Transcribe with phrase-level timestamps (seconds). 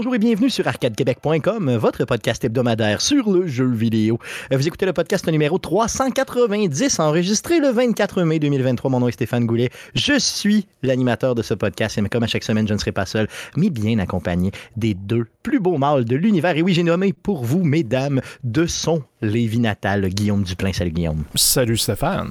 [0.00, 4.18] Bonjour et bienvenue sur arcadequebec.com, votre podcast hebdomadaire sur le jeu vidéo.
[4.50, 8.90] Vous écoutez le podcast numéro 390, enregistré le 24 mai 2023.
[8.90, 9.68] Mon nom est Stéphane Goulet.
[9.94, 13.04] Je suis l'animateur de ce podcast et comme à chaque semaine, je ne serai pas
[13.04, 16.56] seul, mais bien accompagné des deux plus beaux mâles de l'univers.
[16.56, 20.72] Et oui, j'ai nommé pour vous, mesdames, de son Lévi natal, Guillaume Duplain.
[20.72, 21.24] Salut Guillaume.
[21.34, 22.30] Salut Stéphane.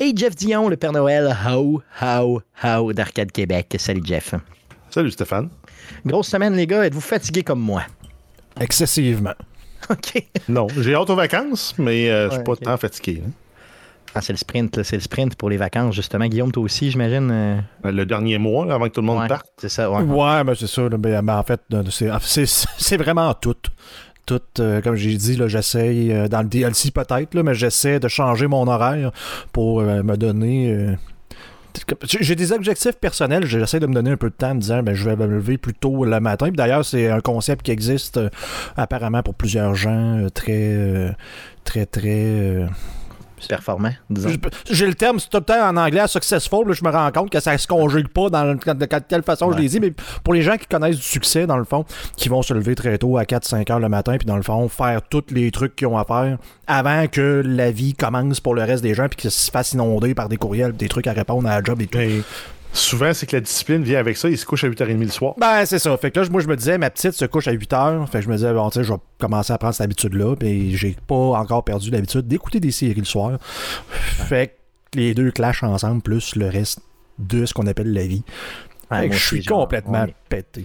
[0.00, 3.76] Et Jeff Dion, le Père Noël, how, how, how d'Arcade Québec.
[3.78, 4.34] Salut Jeff.
[4.90, 5.50] Salut Stéphane.
[6.04, 6.84] Grosse semaine, les gars.
[6.86, 7.82] Êtes-vous fatigués comme moi?
[8.60, 9.34] Excessivement.
[9.90, 10.22] OK.
[10.48, 12.60] Non, j'ai hâte aux vacances, mais euh, je suis pas ok.
[12.62, 13.22] tant fatigué.
[13.26, 13.30] hein.
[14.14, 16.24] Ah, c'est le sprint, c'est le sprint pour les vacances, justement.
[16.26, 17.28] Guillaume, toi aussi, j'imagine.
[17.30, 19.46] euh, Le dernier mois, là, avant que tout le monde ouais, parte.
[19.58, 20.00] C'est ça, ouais.
[20.02, 20.88] Ouais, ben c'est ça.
[20.88, 21.82] là, ben, ben, en fait, euh,
[22.22, 23.56] c'est- vraiment tout.
[24.24, 28.46] Tout, euh, comme j'ai dit, j'essaye, euh, dans le DLC peut-être, mais j'essaie de changer
[28.46, 29.12] mon horaire
[29.52, 30.96] pour euh, me donner.
[32.08, 34.82] J'ai des objectifs personnels, j'essaie de me donner un peu de temps en me disant
[34.82, 36.50] ben, je vais me lever plus tôt le matin.
[36.52, 38.28] D'ailleurs, c'est un concept qui existe euh,
[38.76, 41.12] apparemment pour plusieurs gens euh, très, euh,
[41.64, 42.08] très, très.
[42.08, 42.66] euh,
[43.48, 44.28] Performant, disons.
[44.70, 47.30] J'ai le terme c'est tout le temps en anglais successful, là, je me rends compte
[47.30, 49.92] que ça se conjugue pas dans le- de quelle façon je l'ai dit, mais
[50.24, 51.84] pour les gens qui connaissent du succès, dans le fond,
[52.16, 54.68] qui vont se lever très tôt à 4-5 heures le matin, puis dans le fond,
[54.68, 58.62] faire tous les trucs qu'ils ont à faire avant que la vie commence pour le
[58.62, 61.48] reste des gens, puis qu'ils se fassent inonder par des courriels, des trucs à répondre
[61.48, 61.98] à la job et tout.
[62.76, 64.28] Souvent, c'est que la discipline vient avec ça.
[64.28, 65.34] Ils se couchent à 8h30 le soir.
[65.38, 65.96] Ben, c'est ça.
[65.96, 68.08] Fait que là, moi, je me disais, ma petite se couche à 8 heures.
[68.08, 70.36] Fait que je me disais, bon, tu sais, je vais commencer à prendre cette habitude-là.
[70.36, 73.38] Puis j'ai pas encore perdu l'habitude d'écouter des séries le soir.
[73.90, 76.80] Fait que les deux clashent ensemble, plus le reste
[77.18, 78.22] de ce qu'on appelle la vie.
[78.90, 80.14] Ouais, Fait que je suis genre, complètement ouais.
[80.28, 80.64] pété.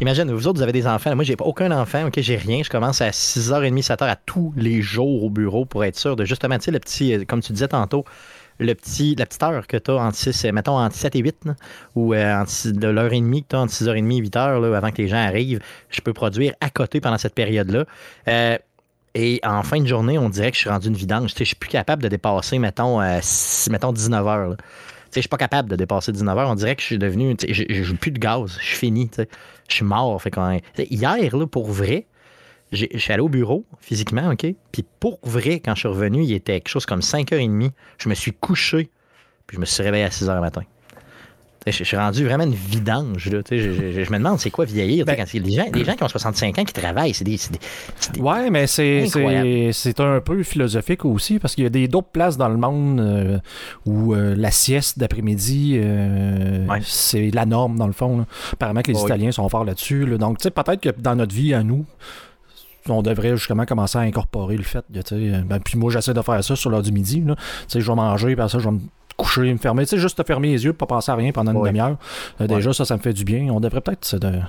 [0.00, 1.14] Imagine, vous autres, vous avez des enfants.
[1.14, 2.06] Moi, j'ai pas aucun enfant.
[2.06, 2.62] OK, j'ai rien.
[2.64, 6.24] Je commence à 6h30, 7h à tous les jours au bureau pour être sûr de
[6.24, 8.04] justement, tu sais, le petit, euh, comme tu disais tantôt,
[8.60, 11.54] la petite heure que tu as entre 6, euh, mettons, entre 7 et 8, là,
[11.94, 14.90] ou euh, de l'heure et demie que tu as entre 6h30 et 8h, là, avant
[14.90, 17.84] que les gens arrivent, je peux produire à côté pendant cette période-là.
[18.28, 18.58] Euh,
[19.14, 21.34] et en fin de journée, on dirait que je suis rendu une vidange.
[21.36, 24.56] Je suis plus capable de dépasser, mettons, mettons 19h.
[24.56, 24.62] Tu sais,
[25.16, 26.46] je suis pas capable de dépasser 19h.
[26.46, 27.34] On dirait que je suis devenu.
[27.48, 28.56] J'ai j'ai plus de gaz.
[28.60, 29.10] Je suis fini.
[29.68, 30.22] Je suis mort.
[30.78, 32.06] Hier, là, pour vrai,
[32.72, 34.46] je suis allé au bureau, physiquement, OK?
[34.72, 37.70] Puis pour vrai, quand je suis revenu, il était quelque chose comme 5h30.
[37.98, 38.90] Je me suis couché,
[39.46, 40.62] puis je me suis réveillé à 6h le matin.
[41.66, 43.28] Je je suis rendu vraiment une vidange.
[43.30, 45.04] Là, je, je- je me demande c'est quoi vieillir.
[45.04, 47.38] Ben- quand des, gens, des gens qui ont 65 ans qui travaillent, c'est des,
[48.18, 49.04] Ouais, mais c'est
[49.72, 53.00] c'est un peu philosophique aussi parce qu'il y a des d'autres places dans le monde
[53.00, 53.38] euh,
[53.84, 56.78] où euh, la sieste d'après-midi euh, Ouais.
[56.82, 58.18] c'est la norme dans le fond.
[58.20, 58.26] là.
[58.54, 59.04] Apparemment que les Oui.
[59.04, 60.06] Italiens sont forts là-dessus.
[60.06, 60.16] là.
[60.16, 61.84] Donc tu sais peut-être que dans notre vie à nous
[62.88, 65.90] on devrait justement commencer à incorporer le fait de, tu sais, euh, ben, puis moi
[65.90, 67.34] j'essaie de faire ça sur l'heure du midi là.
[67.36, 68.80] Tu sais, je vais manger puis ça je vais me
[69.16, 71.52] coucher me fermer tu sais juste te fermer les yeux pas penser à rien pendant
[71.52, 71.68] une Ouais.
[71.68, 71.96] demi-heure
[72.40, 74.40] Euh, déjà ça ça me fait du bien on devrait peut-être de-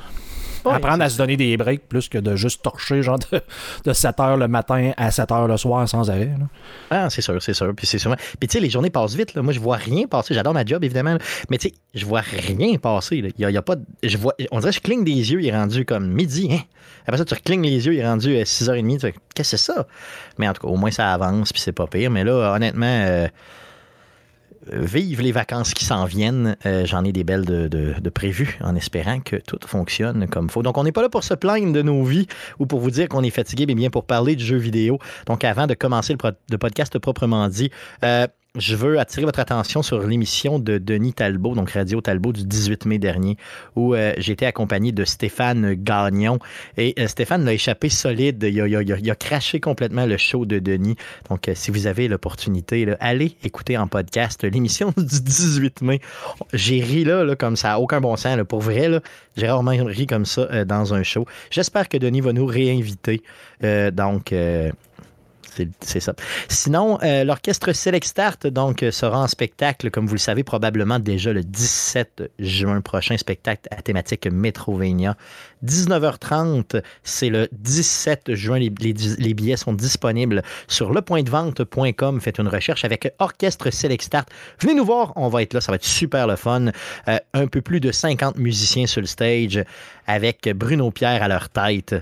[0.66, 3.42] Apprendre à se donner des breaks plus que de juste torcher genre de,
[3.86, 6.32] de 7h le matin à 7h le soir sans arrêt.
[6.40, 6.46] là.
[6.90, 7.74] Ah, c'est sûr, c'est sûr.
[7.76, 8.18] Puis c'est sûrement.
[8.40, 9.34] Puis tu sais, les journées passent vite.
[9.34, 9.42] Là.
[9.42, 10.34] Moi, je vois rien passer.
[10.34, 11.14] J'adore ma job, évidemment.
[11.14, 11.20] là.
[11.50, 13.22] Mais tu sais, je vois rien passer.
[13.22, 13.30] là.
[13.38, 13.76] Il y a, il y a pas.
[14.04, 14.34] Je vois.
[14.52, 15.42] On dirait que je cligne des yeux.
[15.42, 16.50] Il est rendu comme midi.
[16.52, 16.60] Hein?
[17.08, 17.94] Après ça, tu reclignes les yeux.
[17.94, 18.94] Il est rendu à 6h30.
[18.94, 19.88] Tu fais, Qu'est-ce que c'est ça?
[20.38, 21.52] Mais en tout cas, au moins, ça avance.
[21.54, 22.12] Puis c'est pas pire.
[22.12, 22.86] Mais là, honnêtement.
[22.86, 23.28] euh,
[24.72, 26.56] Vive les vacances qui s'en viennent.
[26.66, 30.50] Euh, J'en ai des belles de, de, de prévues en espérant que tout fonctionne comme
[30.50, 30.62] faut.
[30.62, 32.28] Donc, on n'est pas là pour se plaindre de nos vies
[32.60, 35.00] ou pour vous dire qu'on est fatigué, mais bien pour parler du jeu vidéo.
[35.26, 36.16] Donc, avant de commencer
[36.50, 37.72] le podcast proprement dit,
[38.04, 38.28] euh,
[38.58, 42.86] je veux attirer votre attention sur l'émission de Denis Talbot, donc Radio Talbot du 18
[42.86, 43.38] mai dernier,
[43.78, 46.38] où euh, j'étais accompagné de Stéphane Gagnon.
[46.76, 48.44] Et euh, Stéphane l'a échappé solide.
[48.44, 50.98] Il a, craché complètement le show de Denis.
[51.30, 56.02] Donc, euh, si vous avez l'opportunité, allez écouter en podcast l'émission du 18 mai.
[56.52, 58.38] J'ai ri là, là, comme ça, aucun bon sens.
[58.50, 58.90] Pour vrai,
[59.38, 61.26] j'ai rarement ri comme ça dans un show.
[61.52, 63.22] J'espère que Denis va nous réinviter.
[63.94, 64.34] Donc,
[65.82, 66.14] c'est- ça.
[66.48, 71.34] Sinon, euh, l'orchestre Select Start donc, sera en spectacle, comme vous le savez, probablement déjà
[71.34, 75.16] le 17 juin prochain, spectacle à thématique Metrovania.
[75.64, 78.60] 19h30, c'est le 17 juin.
[78.60, 78.70] Les
[79.34, 82.22] billets sont disponibles sur lepointdevente.com.
[82.22, 84.30] Faites une recherche avec Orchestre Select Start.
[84.60, 86.68] Venez nous voir, on va être là, ça va être super le fun.
[87.08, 89.64] Euh, un peu plus de 50 musiciens sur le stage
[90.08, 91.96] avec Bruno Pierre à leur tête.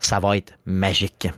[0.00, 1.28] Ça va être magique.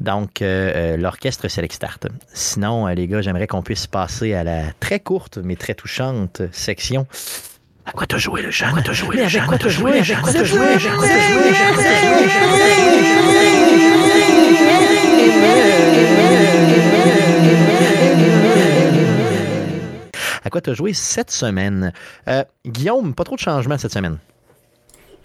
[0.00, 2.06] Donc, euh, euh, l'orchestre Select Start.
[2.32, 6.42] Sinon, euh, les gars, j'aimerais qu'on puisse passer à la très courte mais très touchante
[6.52, 7.06] section.
[7.86, 8.68] À quoi t'as joué le Jean?
[8.68, 9.38] À quoi t'as joué le Jean?
[9.38, 9.92] Avec quoi t'as joué?
[9.92, 10.60] Avec quoi t'as joué?
[10.60, 12.56] Avec quoi t'as joué?
[20.44, 21.92] À quoi t'as joué cette semaine?
[22.28, 24.18] Euh, Guillaume, pas trop de changements cette semaine.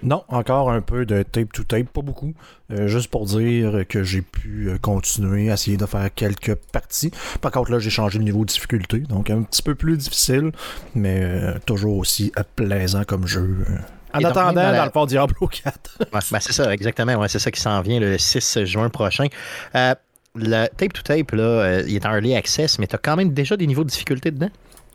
[0.03, 2.33] Non, encore un peu de tape to tape, pas beaucoup.
[2.71, 7.11] Euh, juste pour dire que j'ai pu euh, continuer à essayer de faire quelques parties.
[7.41, 10.51] Par contre, là, j'ai changé le niveau de difficulté, donc un petit peu plus difficile,
[10.95, 13.65] mais euh, toujours aussi plaisant comme jeu.
[14.13, 15.97] En Et attendant, dans la- dans le fond, Diablo 4.
[15.99, 17.15] Ouais, ben, c'est ça, exactement.
[17.15, 19.27] Ouais, c'est ça qui s'en vient le 6 juin prochain.
[19.75, 19.93] Euh,
[20.35, 23.33] le tape to tape, là, il est en early access, mais tu as quand même
[23.33, 24.49] déjà des niveaux de difficulté dedans?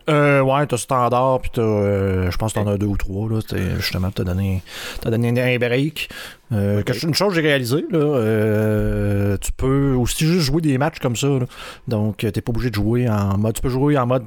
[0.09, 3.29] Euh, ouais, t'as standard, puis t'as, euh, je pense que t'en as deux ou trois,
[3.29, 3.41] là.
[3.77, 4.63] Justement, t'as donné,
[5.01, 6.09] t'as donné un break.
[6.53, 11.01] Euh, une chose que j'ai réalisée, là, euh, tu peux aussi juste jouer des matchs
[11.01, 11.47] comme ça, là.
[11.89, 14.25] Donc, t'es pas obligé de jouer en mode, tu peux jouer en mode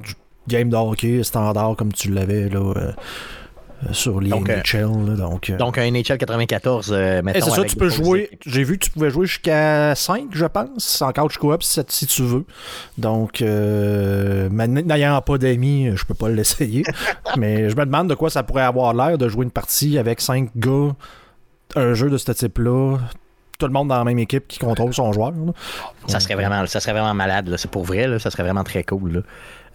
[0.48, 2.92] game de hockey standard comme tu l'avais, là, euh,
[3.92, 5.14] sur les Donc, euh, NHL, là.
[5.16, 7.46] Donc, euh, Donc, un NHL 94, euh, et mettons.
[7.46, 8.30] c'est ça, tu peux jouer.
[8.46, 12.22] J'ai vu que tu pouvais jouer jusqu'à 5, je pense, en couch co-op si, tu
[12.22, 12.44] veux.
[12.98, 16.82] Donc, euh, n'ayant pas d'amis, je peux pas l'essayer.
[17.36, 20.20] mais je me demande de quoi ça pourrait avoir l'air de jouer une partie avec
[20.20, 20.94] 5 gars,
[21.76, 22.98] un jeu de ce type-là.
[23.58, 25.32] Tout le monde dans la même équipe qui contrôle son joueur.
[25.32, 25.52] là.
[26.06, 27.54] Ça serait vraiment, ça serait vraiment malade.
[27.58, 29.12] C'est pour vrai, là, ça serait vraiment très cool.
[29.12, 29.20] là.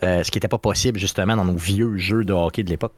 [0.04, 2.96] Euh, ce qui n'était pas possible justement dans nos vieux jeux de hockey de l'époque.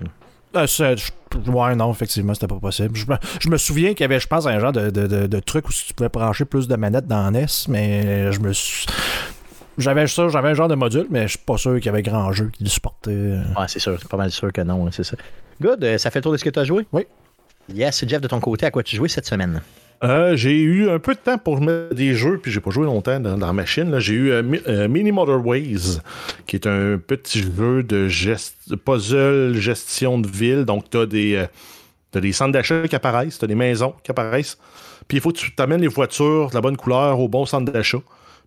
[0.56, 2.96] Euh, je- ouais, non, effectivement, c'était pas possible.
[2.96, 5.28] Je me, je me souviens qu'il y avait, je pense, un genre de, de, de-
[5.28, 8.86] de truc où tu pouvais brancher plus de manettes dans NES, mais je me suis.
[9.78, 12.02] J'avais ça, j'avais un genre de module, mais je suis pas sûr qu'il y avait
[12.02, 13.12] grand jeu qui le supportait.
[13.12, 15.18] Ouais, c'est sûr, c'est pas mal sûr que non, là, c'est ça.
[15.62, 16.88] Good, euh, ça fait le tour de ce que tu as joué?
[16.92, 17.06] Oui.
[17.74, 19.62] Yes, Jeff, de ton côté, à quoi tu jouais cette semaine?
[20.04, 22.86] Euh, j'ai eu un peu de temps pour mettre des jeux, puis j'ai pas joué
[22.86, 24.00] longtemps dans, la machine.
[24.00, 26.00] J'ai eu euh, euh, Mini Motorways,
[26.46, 30.66] qui est un petit jeu de gest- puzzle, gestion de ville.
[30.66, 31.46] Donc, tu as des,
[32.14, 34.58] des centres d'achat qui apparaissent, tu as des maisons qui apparaissent.
[35.08, 37.72] Puis, il faut que tu t'amènes les voitures de la bonne couleur au bon centre
[37.72, 38.02] d'achat.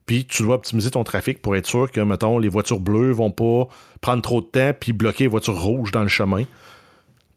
[0.06, 3.31] Puis, tu dois optimiser ton trafic pour être sûr que, mettons, les voitures bleues vont
[3.32, 3.69] pas
[4.00, 6.44] prendre trop de temps puis bloquer les voitures rouges dans le chemin.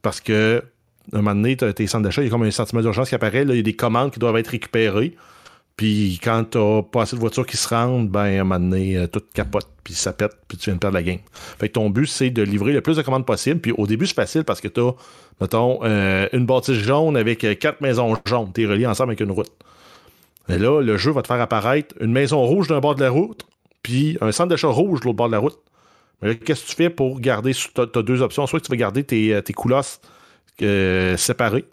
[0.04, 0.64] Parce que,
[1.12, 3.16] un moment donné, t'as tes centres d'achat, il y a comme un sentiment d'urgence qui
[3.16, 3.46] apparaît.
[3.46, 5.16] Là, il y a des commandes qui doivent être récupérées.
[5.76, 8.96] Puis quand t'as pas assez de voitures qui se rendent, ben, à un moment donné,
[8.96, 11.18] euh, tout capote, puis ça pète, puis tu viens de perdre la game.
[11.32, 13.60] Fait que ton but, c'est de livrer le plus de commandes possible.
[13.60, 14.92] Puis au début, c'est facile parce que t'as,
[15.42, 18.52] mettons, euh, une bâtisse jaune avec euh, quatre maisons jaunes.
[18.54, 19.52] T'es relié ensemble avec une route.
[20.48, 23.10] Et là, le jeu va te faire apparaître une maison rouge d'un bord de la
[23.10, 23.46] route,
[23.82, 25.58] puis un centre d'achat rouge de l'autre bord de la route.
[26.22, 27.54] Mais là, qu'est-ce que tu fais pour garder.
[27.54, 28.46] Tu as deux options.
[28.46, 30.00] Soit que tu vas garder tes, tes coulasses
[30.62, 31.66] euh, séparées,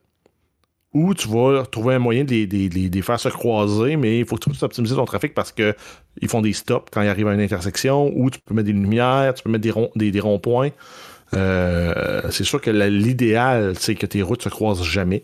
[0.92, 3.96] ou tu vas trouver un moyen de les, de les- de les faire se croiser,
[3.96, 5.74] mais il faut que tu puisses optimiser ton trafic parce que
[6.20, 8.72] ils font des stops quand ils arrivent à une intersection, ou tu peux mettre des
[8.72, 10.70] lumières, tu peux mettre des, ronds- des, des ronds-points.
[11.34, 15.22] Euh, c'est sûr que l'idéal, c'est que tes routes se croisent jamais,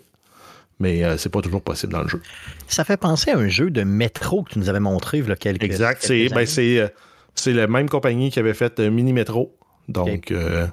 [0.78, 2.20] mais euh, c'est pas toujours possible dans le jeu.
[2.68, 5.30] Ça fait penser à un jeu de métro que tu nous avais montré il y
[5.32, 6.00] a quelques Exact.
[6.02, 6.88] C'est ben, c'est euh,
[7.34, 9.56] c'est la même compagnie qui avait fait Mini Metro.
[9.88, 10.66] Donc, euh,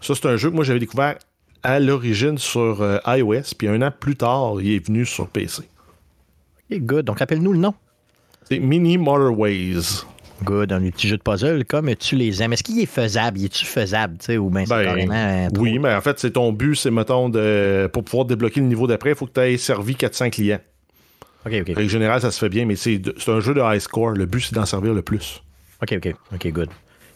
[0.00, 1.16] ça, c'est un jeu que moi, j'avais découvert
[1.62, 5.62] à l'origine sur euh, iOS, puis un an plus tard, il est venu sur PC.
[6.70, 7.04] Ok, good.
[7.06, 7.74] Donc, rappelle-nous le nom.
[8.44, 10.04] C'est Mini Motorways.
[10.44, 10.72] Good.
[10.72, 12.52] Un petit jeu de puzzle, comme tu les aimes?
[12.52, 13.42] Est-ce qu'il est faisable?
[13.42, 14.18] Est-tu faisable?
[14.18, 15.14] tu sais, Ou bien Ben, carrément.
[15.14, 18.60] euh, trop- Oui, mais en fait, c'est ton but, c'est, mettons, de, pour pouvoir débloquer
[18.60, 20.60] le niveau d'après, il faut que tu aies servi 400 clients.
[21.44, 21.70] Ok, ok.
[21.70, 24.10] En règle générale, ça se fait bien, mais c'est un jeu de high score.
[24.10, 25.42] Le but, c'est d'en servir le plus.
[25.82, 26.14] Ok, ok.
[26.34, 26.68] Ok, good.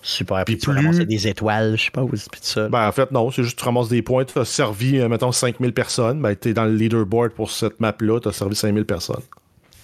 [0.04, 0.44] Super.
[0.44, 2.28] Puis Puis tu plus- ramasser des étoiles, je suppose.
[2.28, 2.68] Puis tout ça.
[2.68, 4.24] Ben, en fait, non, c'est juste que tu ramasses des points.
[4.24, 6.20] Tu as servi, euh, mettons, 5000 personnes.
[6.20, 8.18] Ben, tu es dans le leaderboard pour cette map-là.
[8.20, 9.22] Tu as servi 5000 personnes.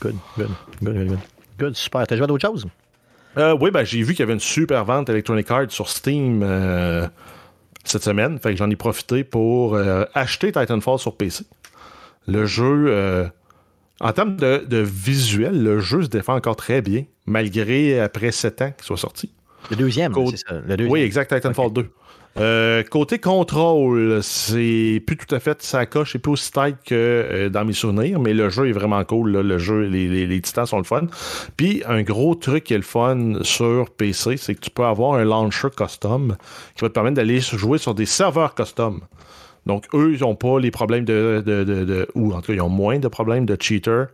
[0.03, 0.49] Good, good,
[0.83, 1.19] good, good, good.
[1.59, 2.05] Good, super.
[2.07, 2.67] T'as joué à d'autres choses?
[3.37, 6.41] Euh, oui, ben, j'ai vu qu'il y avait une super vente Electronic Arts sur Steam
[6.43, 7.07] euh,
[7.85, 8.39] cette semaine.
[8.41, 9.77] Fait que j'en ai profité pour
[10.15, 11.45] acheter Titanfall sur PC.
[12.27, 13.31] Le jeu,
[14.01, 18.63] en termes de, de visuel, le jeu se défend encore très bien, malgré après 7
[18.63, 19.31] ans qu'il soit sorti.
[19.71, 20.55] Le deuxième, Code- c'est ça.
[20.67, 20.93] Le deuxième.
[20.93, 21.87] Oui, exact, Titanfall 2.
[22.39, 26.95] Euh, côté contrôle, c'est plus tout à fait sa coche, c'est plus aussi tight que
[26.95, 29.33] euh, dans mes souvenirs, mais le jeu est vraiment cool.
[29.33, 29.43] là.
[29.43, 31.07] Le jeu, les, les- les titans sont le fun.
[31.57, 35.15] Puis un gros truc qui est le fun sur PC, c'est que tu peux avoir
[35.15, 36.37] un launcher custom
[36.77, 39.01] qui va te permettre d'aller jouer sur des serveurs custom.
[39.67, 42.53] Donc eux, ils n'ont pas les problèmes de, de- de- de- ou en tout cas,
[42.55, 44.07] ils ont moins de problèmes de cheater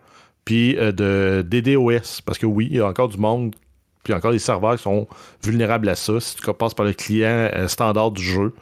[0.47, 2.23] puis euh, de DDoS.
[2.25, 3.55] Parce que oui, il y a encore du monde
[4.05, 5.09] puis encore des serveurs qui sont
[5.43, 6.21] vulnérables à ça.
[6.21, 8.55] Si tu passes par le client euh, standard du jeu,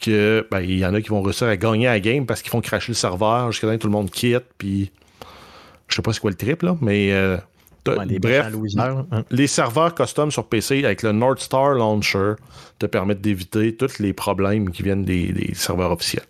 [0.00, 2.40] que ben, il y en a qui vont réussir à gagner à la game parce
[2.42, 4.44] qu'ils font cracher le serveur jusqu'à temps que tout le monde quitte.
[4.56, 4.92] Puis
[5.88, 7.36] je sais pas c'est quoi le trip là, mais euh,
[7.88, 8.46] Ouais, des bref,
[8.78, 9.06] hein.
[9.30, 12.32] les serveurs custom sur PC avec le North Star Launcher
[12.78, 16.24] te permettent d'éviter tous les problèmes qui viennent des, des serveurs officiels.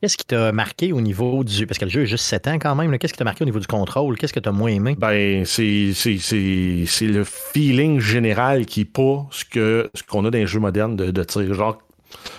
[0.00, 1.66] Qu'est-ce qui t'a marqué au niveau du.
[1.66, 2.96] Parce que le jeu est juste 7 ans quand même.
[2.98, 4.16] Qu'est-ce qui t'a marqué au niveau du contrôle?
[4.16, 4.96] Qu'est-ce que t'as moins aimé?
[4.98, 10.24] Ben, c'est, c'est, c'est, c'est le feeling général qui est pas ce, que, ce qu'on
[10.24, 11.52] a dans les jeux modernes de, de tir.
[11.52, 11.78] Genre,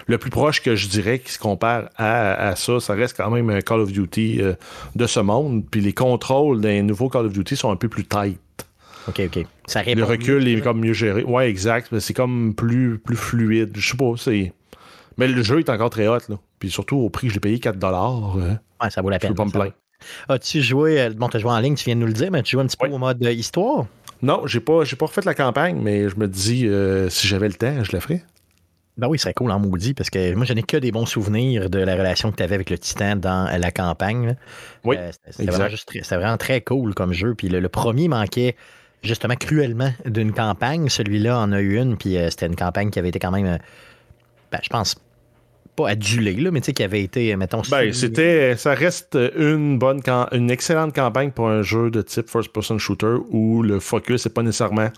[0.08, 3.50] le plus proche que je dirais qui se compare à, ça, ça reste quand même
[3.52, 4.54] un Call of Duty euh,
[4.96, 5.64] de ce monde.
[5.70, 8.40] Puis les contrôles d'un nouveau Call of Duty sont un peu plus tight.
[9.08, 9.46] OK, OK.
[9.68, 11.24] Ça le recul est comme mieux géré.
[11.24, 11.98] Ouais, exact.
[12.00, 13.72] C'est comme plus, plus fluide.
[13.76, 14.52] Je sais pas, c'est.
[15.18, 16.38] Mais le jeu est encore très hot, là.
[16.62, 19.30] Puis surtout au prix que je l'ai payé 4 euh, Ouais, ça vaut la peine.
[19.30, 19.74] Je peux pas me plaindre.
[20.30, 22.30] As-tu joué, euh, bon, tu as joué en ligne, tu viens de nous le dire,
[22.32, 23.88] mais tu joues un petit peu au mode histoire?
[24.22, 27.48] Non, j'ai pas, j'ai pas refait la campagne, mais je me dis, euh, si j'avais
[27.48, 28.24] le temps, je le ferais.
[28.96, 31.72] Ben oui, c'est cool en maudit, parce que moi, je n'ai que des bons souvenirs
[31.72, 34.36] de la relation que tu avais avec le Titan dans la campagne.
[34.84, 34.98] Oui,
[35.32, 37.34] c'est vraiment, très cool comme jeu.
[37.34, 38.56] Puis le, premier manquait
[39.02, 40.90] justement cruellement d'une campagne.
[40.90, 43.58] Celui-là en a eu une, puis c'était une campagne qui avait été quand même,
[44.52, 44.96] ben, je pense,
[45.76, 47.62] pas adulé, là, mais tu sais, qui avait été, mettons.
[47.70, 48.56] Ben, c'était.
[48.58, 50.02] Ça reste une bonne,
[50.32, 54.44] une excellente campagne pour un jeu de type first-person shooter où le focus n'est pas
[54.44, 54.90] nécessairement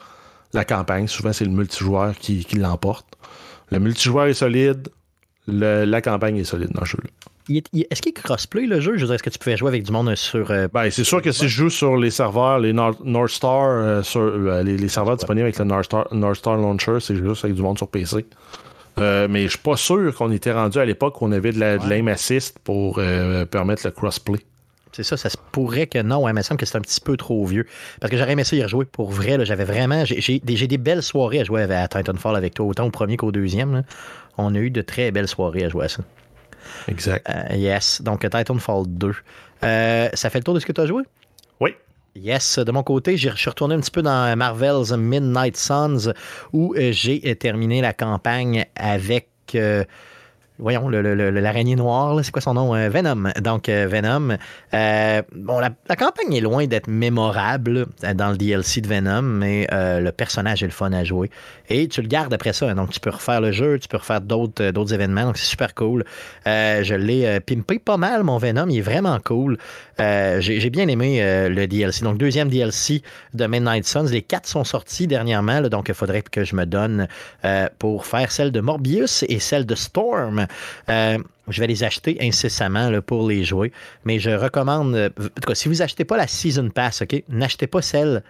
[0.53, 1.08] la campagne.
[1.08, 3.08] Souvent, c'est le multijoueur qui, qui l'emporte.
[3.72, 4.89] Le multijoueur est solide,
[5.48, 7.00] la campagne est solide dans le jeu.
[7.50, 8.94] Est-ce qu'il est crossplay le jeu?
[8.96, 10.50] Je veux dire, est-ce que tu pouvais jouer avec du monde sur.
[10.51, 14.01] Euh, ben, c'est sûr que si je joue sur les serveurs, les North, Star, euh,
[14.01, 17.56] sur, euh, les, serveurs disponibles avec le North Star, North Star Launcher, c'est juste avec
[17.56, 18.25] du monde sur PC.
[19.00, 21.60] Euh, mais je suis pas sûr qu'on était rendu à l'époque où on avait de
[21.60, 24.40] l'aim assist pour euh, permettre le crossplay.
[24.92, 27.18] C'est ça, ça se pourrait que non, il me semble que c'est un petit peu
[27.18, 27.66] trop vieux.
[28.00, 29.44] Parce que j'aurais aimé ça y rejouer pour vrai.
[29.44, 30.06] J'avais vraiment.
[30.06, 33.84] J'ai des, belles soirées à jouer à Titanfall avec toi, autant au premier qu'au deuxième.
[34.38, 36.04] On a eu de très belles soirées à jouer à ça.
[36.88, 37.28] Exact.
[37.28, 38.04] Euh, yes.
[38.04, 39.14] Donc Titanfall 2.
[39.62, 41.02] ça fait le tour de ce que tu as joué?
[42.15, 46.13] Yes, de mon côté, je suis retourné un petit peu dans Marvel's Midnight Suns
[46.51, 49.84] où euh, j'ai terminé la campagne avec euh,
[50.60, 52.76] voyons, l'araignée noire, c'est quoi son nom?
[52.76, 53.32] Euh, Venom.
[53.42, 54.38] Donc, euh, Venom.
[54.74, 60.12] Euh, bon, la, campagne est loin d'être mémorable dans le DLC de Venom, mais le
[60.12, 61.30] personnage est le fun à jouer.
[61.70, 62.74] Et tu le gardes après ça.
[62.74, 65.24] Donc, tu peux refaire le jeu, tu peux refaire d'autres, d'autres événements.
[65.24, 66.04] Donc, c'est super cool.
[66.46, 68.68] je l'ai pimpé pas mal, mon Venom.
[68.70, 69.58] Il est vraiment cool.
[70.00, 71.20] J'ai, bien aimé
[71.50, 72.04] le DLC.
[72.04, 73.02] Donc, deuxième DLC
[73.34, 74.08] de Midnight Suns.
[74.12, 75.62] Les quatre sont sortis dernièrement.
[75.62, 77.08] donc, il faudrait que je me donne
[77.80, 80.43] pour faire celle de Morbius et celle de Storm.
[80.90, 83.72] Euh, je vais les acheter incessamment pour les jouer.
[84.06, 87.24] Mais je recommande, euh, en tout cas, si vous n'achetez pas la Season Pass, OK,
[87.30, 88.24] n'achetez pas celle.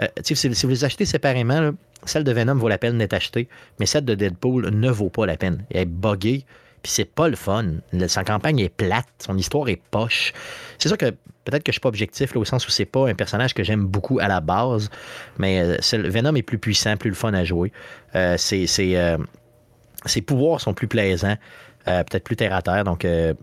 [0.00, 1.72] Euh, si, vous les achetez séparément,
[2.04, 5.26] celle de Venom vaut la peine d'être achetée, mais celle de Deadpool ne vaut pas
[5.26, 5.64] la peine.
[5.70, 6.44] Elle est buggée,
[6.82, 7.66] puis c'est pas le fun.
[8.08, 10.32] Sa campagne est plate, son histoire est poche.
[10.78, 11.10] C'est sûr que
[11.44, 13.84] peut-être que je suis pas objectif, au sens où c'est pas un personnage que j'aime
[13.84, 14.90] beaucoup à la base,
[15.38, 17.72] mais Venom est plus puissant, plus le fun à jouer.
[18.36, 18.66] c'est
[20.06, 21.36] ses pouvoirs sont plus plaisants,
[21.88, 22.84] euh, peut-être plus terre à terre.
[22.84, 23.34] Donc, euh,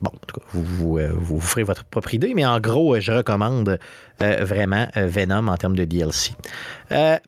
[0.00, 3.12] bon, en tout cas, vous, euh, vous, ferez votre propre idée, mais en gros, je
[3.12, 3.78] recommande
[4.20, 6.34] vraiment Venom en termes de DLC.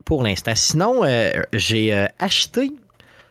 [0.04, 0.52] pour l'instant.
[0.54, 1.02] Sinon,
[1.52, 2.71] j'ai acheté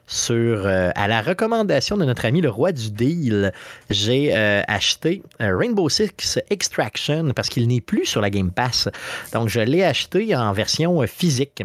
[0.05, 3.53] sur à la recommandation de notre ami le roi du deal,
[3.89, 8.89] j'ai acheté Rainbow Six Extraction parce qu'il n'est plus sur la Game Pass.
[9.31, 11.63] Donc je l'ai acheté en version physique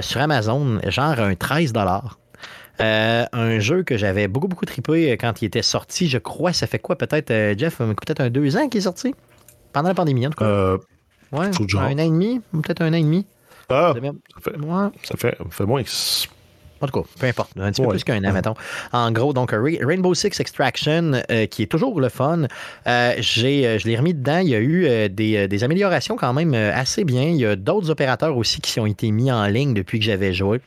[0.00, 1.72] sur Amazon, genre un 13
[2.80, 6.08] euh, un jeu que j'avais beaucoup, beaucoup trippé quand il était sorti.
[6.08, 9.14] Je crois, ça fait quoi peut-être, euh, Jeff, peut-être un deux ans qu'il est sorti?
[9.72, 10.44] Pendant la pandémie, en tout cas.
[10.44, 10.78] Euh,
[11.32, 13.26] ouais, un an et demi, peut-être un an et demi.
[13.68, 14.00] Ah, ça
[15.16, 15.90] fait, ça fait, moins que...
[16.82, 18.54] En tout cas, peu importe, un petit peu plus qu'un an, mettons.
[18.92, 22.46] En gros, donc Rainbow Six Extraction, qui est toujours le fun.
[22.86, 24.38] j'ai, je l'ai remis dedans.
[24.38, 27.24] Il y a eu des, des, améliorations quand même assez bien.
[27.24, 30.32] Il y a d'autres opérateurs aussi qui ont été mis en ligne depuis que j'avais
[30.32, 30.60] joué.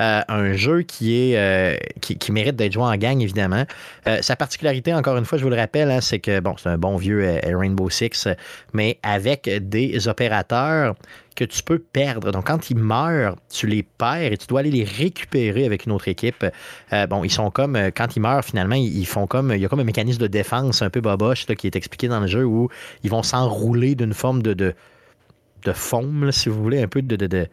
[0.00, 3.64] Euh, un jeu qui est euh, qui, mérite d'être joué en gang, évidemment.
[4.06, 6.68] Euh, sa particularité, encore une fois, je vous le rappelle, hein, c'est que bon, c'est
[6.68, 8.28] un bon vieux Rainbow Six,
[8.72, 10.94] mais avec des opérateurs
[11.34, 12.32] que tu peux perdre.
[12.32, 15.92] Donc, quand ils meurent, tu les perds et tu dois aller les récupérer avec une
[15.92, 16.46] autre équipe.
[17.10, 19.80] bon, ils sont comme, quand ils meurent, finalement, ils font comme, il y a comme
[19.80, 22.68] un mécanisme de défense un peu boboche qui est expliqué dans le jeu où
[23.02, 24.74] ils vont s'enrouler d'une forme de, de
[25.66, 27.16] de foam, si vous voulez, un peu de.
[27.16, 27.46] de,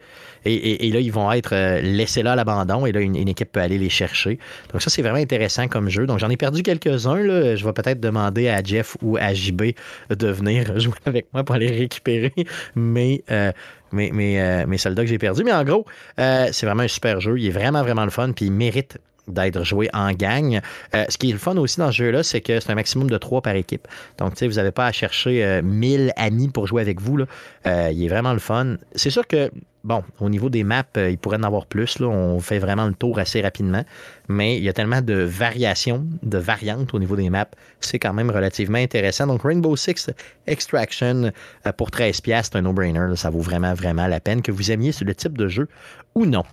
[0.44, 3.60] Et, là, ils vont être euh, laissés là à l'abandon et là, une, équipe peut
[3.60, 4.38] aller les chercher.
[4.72, 6.06] Donc, ça, c'est vraiment intéressant comme jeu.
[6.06, 7.22] Donc, j'en ai perdu quelques-uns.
[7.56, 9.72] Je vais peut-être demander à Jeff ou à JB
[10.10, 12.32] de venir jouer avec moi pour aller récupérer
[12.74, 13.22] mes.
[13.30, 13.52] Euh,
[13.92, 15.44] mes, euh, mes, soldats que j'ai perdus.
[15.44, 17.38] Mais en gros, c'est vraiment un super jeu.
[17.38, 18.32] Il est vraiment, vraiment le fun.
[18.32, 20.60] Puis il mérite d'être joué en gang.
[20.94, 23.08] Euh, ce qui est le fun aussi dans ce jeu-là, c'est que c'est un maximum
[23.08, 23.88] de trois par équipe.
[24.18, 27.16] Donc, vous n'avez pas à chercher 1000 euh, amis pour jouer avec vous.
[27.16, 27.26] Là.
[27.66, 28.76] Euh, il est vraiment le fun.
[28.94, 29.50] C'est sûr que,
[29.82, 31.98] bon, au niveau des maps, il pourrait en avoir plus.
[31.98, 32.08] Là.
[32.08, 33.84] On fait vraiment le tour assez rapidement.
[34.28, 37.48] Mais il y a tellement de variations, de variantes au niveau des maps.
[37.80, 39.26] C'est quand même relativement intéressant.
[39.26, 40.10] Donc, Rainbow Six
[40.46, 41.32] Extraction
[41.76, 43.16] pour 13$, c'est un no-brainer.
[43.16, 45.68] Ça vaut vraiment, vraiment la peine que vous aimiez ce type de jeu
[46.14, 46.44] ou non.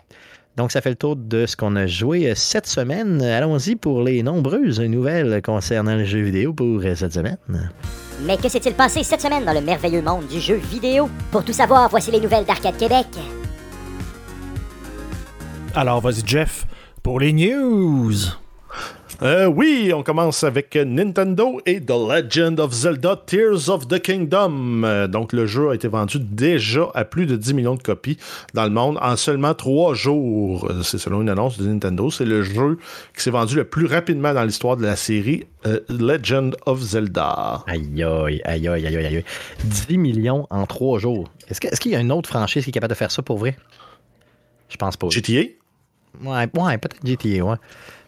[0.62, 3.20] Donc, ça fait le tour de ce qu'on a joué cette semaine.
[3.20, 7.40] Allons-y pour les nombreuses nouvelles concernant le jeu vidéo pour cette semaine.
[8.28, 11.10] Mais que s'est-il passé cette semaine dans le merveilleux monde du jeu vidéo?
[11.32, 13.08] Pour tout savoir, voici les nouvelles d'Arcade Québec.
[15.74, 16.68] Alors, vas-y, Jeff,
[17.02, 18.14] pour les news.
[19.24, 24.84] Euh, oui, on commence avec Nintendo et The Legend of Zelda Tears of the Kingdom.
[24.84, 28.18] Euh, donc, le jeu a été vendu déjà à plus de 10 millions de copies
[28.56, 30.68] dans le monde en seulement 3 jours.
[30.72, 32.10] Euh, c'est selon une annonce de Nintendo.
[32.10, 32.80] C'est le jeu
[33.16, 35.46] qui s'est vendu le plus rapidement dans l'histoire de la série
[35.90, 37.64] Legend of Zelda.
[37.68, 39.24] Aïe, aïe, aïe, aïe, aïe, aïe.
[39.88, 41.30] 10 millions en 3 jours.
[41.48, 43.56] Est-ce qu'il y a une autre franchise qui est capable de faire ça pour vrai?
[44.70, 45.10] Je pense pas.
[45.10, 45.42] GTA?
[46.24, 47.58] Ouais, ouais peut-être GTA, ouais.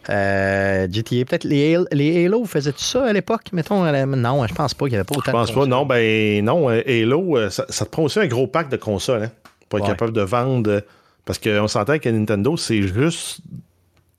[0.09, 3.83] Euh, GTA, peut-être les, les Halo faisaient ça à l'époque, mettons.
[4.05, 5.85] Non, je pense pas qu'il y avait pas autant Je pense pas, non.
[5.85, 9.31] Ben non, euh, Halo, euh, ça, te prend aussi un gros pack de consoles hein,
[9.69, 10.83] pour être capable de vendre.
[11.25, 13.39] Parce qu'on s'entend que Nintendo, c'est juste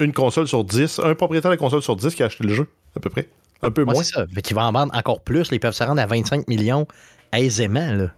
[0.01, 2.67] une console sur 10, un propriétaire de console sur 10 qui a acheté le jeu,
[2.97, 3.29] à peu près.
[3.63, 3.95] Un peu moins.
[4.03, 4.27] c'est ça.
[4.35, 5.49] Mais qui va en vendre encore plus.
[5.53, 6.87] ils peuvent se rendre à 25 millions
[7.33, 7.93] aisément.
[7.93, 8.11] Là.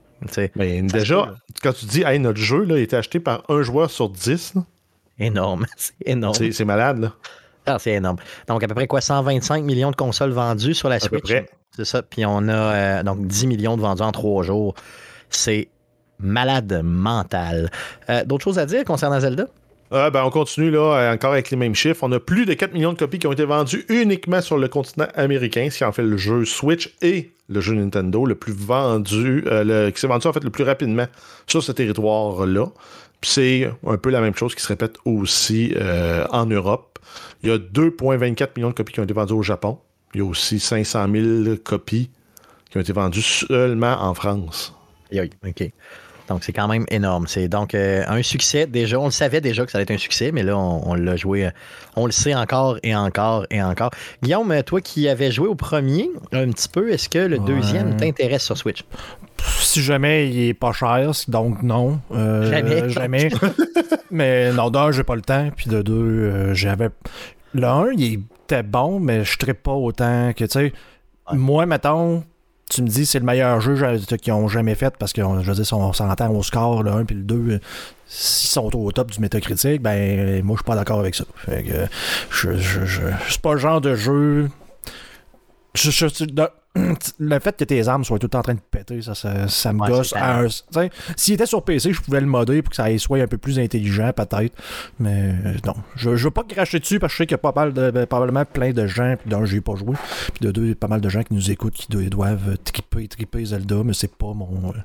[0.57, 3.91] Ben, déjà, quand tu dis, hey, notre jeu là, a été acheté par un joueur
[3.91, 4.55] sur 10.
[5.19, 5.67] Énorme.
[5.77, 6.35] C'est énorme.
[6.35, 7.13] C'est malade, là.
[7.67, 8.17] Ah, c'est énorme.
[8.49, 11.33] Donc, à peu près quoi, 125 millions de consoles vendues sur la Switch?
[11.77, 12.03] C'est ça.
[12.03, 14.75] Puis on a euh, donc 10 millions de vendus en trois jours.
[15.29, 15.69] C'est
[16.19, 17.71] malade mental.
[18.09, 19.49] Euh, d'autres choses à dire concernant Zelda?
[19.91, 22.03] Ah, ben, on continue là, encore avec les mêmes chiffres.
[22.03, 24.69] On a plus de 4 millions de copies qui ont été vendues uniquement sur le
[24.69, 28.53] continent américain, ce qui en fait le jeu Switch et le jeu Nintendo le plus
[28.53, 31.07] vendu, euh, qui s'est vendu en fait le plus rapidement
[31.47, 32.67] sur ce territoire-là.
[33.23, 35.75] C'est un peu la même chose qui se répète aussi
[36.31, 36.96] en Europe.
[37.43, 39.79] Il y a 2,24 millions de copies qui ont été vendues au Japon.
[40.15, 42.11] Il y a aussi 500 000 copies
[42.71, 44.75] qui ont été vendues seulement en France.
[45.13, 45.71] Oui, OK.
[46.29, 47.27] Donc, c'est quand même énorme.
[47.29, 48.67] C'est donc euh, un succès.
[48.67, 51.17] Déjà, on le savait déjà que ça allait être un succès, mais là, on, l'a
[51.17, 51.47] joué.
[51.47, 51.51] Euh,
[51.95, 53.91] on le sait encore et encore et encore.
[54.23, 58.43] Guillaume, toi qui avais joué au premier un petit peu, est-ce que le deuxième t'intéresse
[58.43, 58.85] sur Switch?
[59.43, 62.01] Si jamais il est pas cher, donc non.
[62.13, 62.89] Euh, jamais.
[62.89, 63.29] Jamais.
[64.11, 65.51] mais non, d'un, j'ai pas le temps.
[65.55, 66.91] Puis de deux, j'avais.
[67.55, 70.73] Le 1, il était bon, mais je ne pas autant que, tu sais,
[71.33, 72.23] moi, mettons,
[72.71, 73.77] tu me dis c'est le meilleur jeu
[74.21, 77.05] qu'ils ont jamais fait parce que je veux dire, on s'entend au score, le 1
[77.05, 77.61] puis le 2,
[78.07, 81.25] s'ils sont au top du métacritique, ben moi je suis pas d'accord avec ça.
[81.37, 81.87] Fait que,
[82.31, 84.49] je, je, pas le genre de jeu.
[85.77, 85.91] Je,
[87.19, 90.15] le fait que tes armes soient tout en train de péter, ça, ça, me gosse.
[91.17, 93.59] S'il était sur PC, je pouvais le modder pour que ça soit un peu plus
[93.59, 94.55] intelligent, peut-être.
[94.99, 97.37] Mais euh, non, je, je veux pas cracher dessus parce que je sais qu'il y
[97.37, 99.95] a pas mal de, ben, probablement plein de gens, puis d'un, j'ai pas joué,
[100.35, 103.83] puis de deux, pas mal de gens qui nous écoutent qui doivent triper, triper Zelda,
[103.85, 104.71] mais c'est pas mon.
[104.71, 104.81] Euh,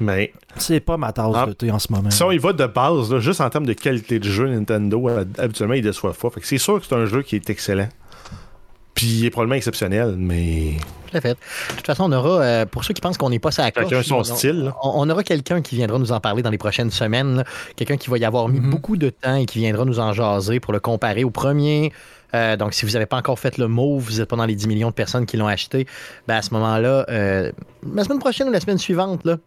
[0.00, 0.32] mais.
[0.56, 2.10] C'est pas ma tasse ah, de thé en ce moment.
[2.10, 5.74] Si on y va de base, juste en termes de qualité de jeu, Nintendo, habituellement,
[5.74, 6.30] il déçoit pas.
[6.30, 7.88] Fait que c'est sûr que c'est un jeu qui est excellent.
[8.94, 10.74] Puis il est probablement exceptionnel, mais.
[11.10, 11.30] Tout à fait.
[11.30, 13.70] De toute façon, on aura, euh, pour ceux qui pensent qu'on n'est pas ça à
[13.72, 14.72] Chacun son style.
[14.82, 17.44] On, aura quelqu'un qui viendra nous en parler dans les prochaines semaines.
[17.76, 18.70] Quelqu'un qui va y avoir mis mm-hmm.
[18.70, 21.92] beaucoup de temps et qui viendra nous en jaser pour le comparer au premier.
[22.34, 24.56] Euh, donc, si vous n'avez pas encore fait le move, vous n'êtes pas dans les
[24.56, 25.86] 10 millions de personnes qui l'ont acheté,
[26.26, 27.52] ben à ce moment-là, euh,
[27.94, 29.38] la semaine prochaine ou la semaine suivante, là,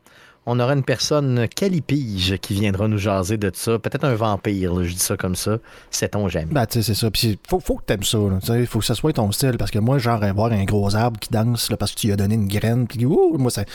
[0.49, 3.77] on aura une personne calipige qui viendra nous jaser de ça.
[3.79, 5.57] Peut-être un vampire, je dis ça comme ça.
[5.91, 6.53] Sait-on jamais.
[6.53, 7.11] Ben, tu sais, c'est ça.
[7.11, 8.17] Puis, faut, faut que t'aimes ça.
[8.57, 9.57] Il faut que ça soit ton style.
[9.59, 12.15] Parce que moi, genre, voir un gros arbre qui danse parce que tu lui as
[12.15, 12.87] donné une graine.
[12.87, 13.65] Puis, moi, ça,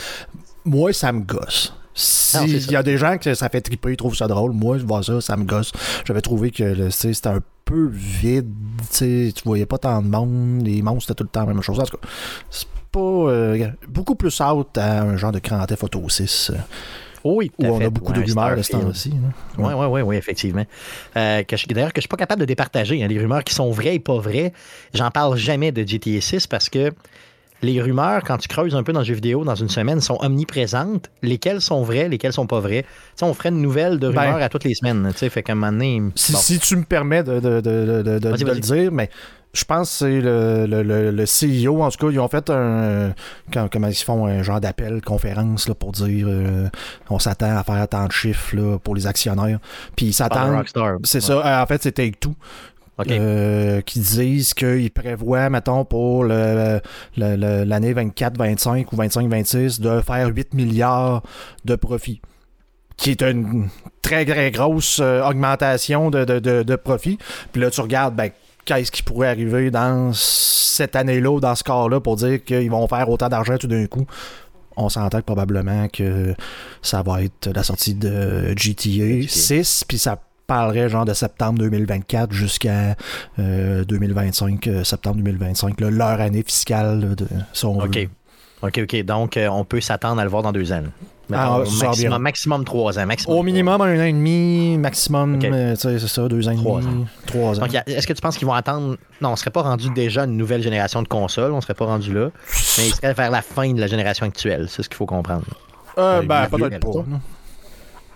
[0.65, 1.73] moi, ça me gosse.
[1.93, 4.83] S'il y a des gens que ça fait triper, ils trouvent ça drôle, moi, je
[4.83, 5.71] vois ça, ça me gosse.
[6.05, 8.51] J'avais trouvé que c'était un peu vide.
[8.91, 10.65] Tu voyais pas tant de monde.
[10.65, 11.79] Les monstres, c'était tout le temps la même chose.
[11.79, 12.07] En tout cas,
[12.93, 16.51] pas euh, beaucoup plus out à un genre de Grand Photo 6.
[16.53, 16.57] Euh,
[17.25, 19.13] oui, où on a beaucoup de rumeurs de ce temps-ci.
[19.57, 20.65] Oui, oui, oui, oui, effectivement.
[21.17, 23.01] Euh, D'ailleurs, que je suis pas capable de départager.
[23.03, 24.53] Hein, les rumeurs qui sont vraies et pas vraies,
[24.93, 26.91] j'en parle jamais de GTA 6 parce que
[27.63, 30.17] les rumeurs, quand tu creuses un peu dans le jeu vidéo dans une semaine, sont
[30.21, 31.09] omniprésentes.
[31.21, 32.85] Lesquelles sont vraies, lesquelles sont pas vraies.
[33.21, 35.11] on ferait une nouvelle de rumeurs ben, à toutes les semaines.
[35.13, 38.91] Fait un moment donné, si, si, tu me permets de, de, de, de le dire,
[38.91, 39.09] mais
[39.53, 43.13] je pense que c'est le, le, le, CEO, en tout cas, ils ont fait un.
[43.71, 46.67] comment ils font un genre d'appel, conférence là, pour dire euh,
[47.11, 49.59] on s'attend à faire tant de chiffres là, pour les actionnaires.
[49.95, 50.65] Puis ils s'attendent.
[51.03, 51.61] C'est ça.
[51.61, 52.17] En fait, c'est Take
[52.99, 56.81] Euh, qui disent qu'ils prévoient, mettons, pour l'année
[57.17, 61.23] 24-25 ou 25-26 de faire 8 milliards
[61.65, 62.21] de profits
[62.95, 63.69] qui est une
[64.03, 67.17] très très grosse euh, augmentation de, de, de, profit.
[67.51, 68.29] Puis là, tu regardes, ben,
[68.65, 73.09] qu'est-ce qui pourrait arriver dans cette année-là, dans ce cas-là, pour dire qu'ils vont faire
[73.09, 74.05] autant d'argent tout d'un coup.
[74.77, 76.35] On s'entend probablement que
[76.83, 82.31] ça va être la sortie de GTA 6, puis ça parlerait genre de septembre 2024
[82.31, 82.95] jusqu'à
[83.39, 87.87] euh, 2025, euh, septembre 2025, là, leur année fiscale, là, de, si on veut.
[87.87, 88.09] OK.
[88.63, 89.03] OK, OK.
[89.03, 90.83] Donc, euh, on peut s'attendre à le voir dans deux ans.
[91.31, 91.63] Ah,
[92.19, 93.05] maximum, trois ans.
[93.05, 96.81] Maximum Au minimum un an et demi, maximum, euh, c'est ça, deux ans et Trois
[96.81, 97.65] demi, trois ans.
[97.87, 98.97] Est-ce que tu penses qu'ils vont attendre?
[99.21, 102.13] Non, on serait pas rendu déjà une nouvelle génération de consoles, on serait pas rendu
[102.13, 102.29] là.
[102.77, 105.45] Mais ils seraient vers la fin de la génération actuelle, c'est ce qu'il faut comprendre.
[105.97, 107.05] Euh, ben, peut-être pas.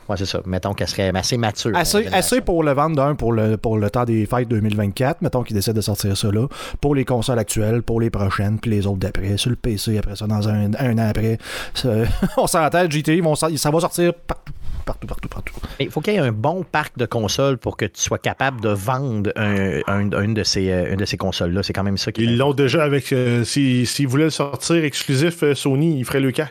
[0.09, 0.41] Ouais, c'est ça.
[0.45, 1.75] Mettons qu'elle serait assez mature.
[1.75, 5.43] Assez, assez pour le vendre d'un pour le, pour le temps des fêtes 2024, mettons
[5.43, 6.47] qu'ils décident de sortir ça là,
[6.81, 10.15] pour les consoles actuelles, pour les prochaines, puis les autres d'après, sur le PC, après
[10.15, 11.37] ça, dans un, un an après.
[12.37, 14.53] On s'entend, GT, ils vont ça va sortir partout,
[14.85, 15.53] partout, partout, partout.
[15.79, 18.17] Mais il faut qu'il y ait un bon parc de consoles pour que tu sois
[18.19, 21.63] capable de vendre un, un- une de ces, euh, une de ces consoles-là.
[21.63, 23.11] C'est quand même ça qui est Ils l'ont déjà avec.
[23.11, 26.47] euh, si- S'ils voulaient le sortir exclusif euh, Sony, ils feraient le cas.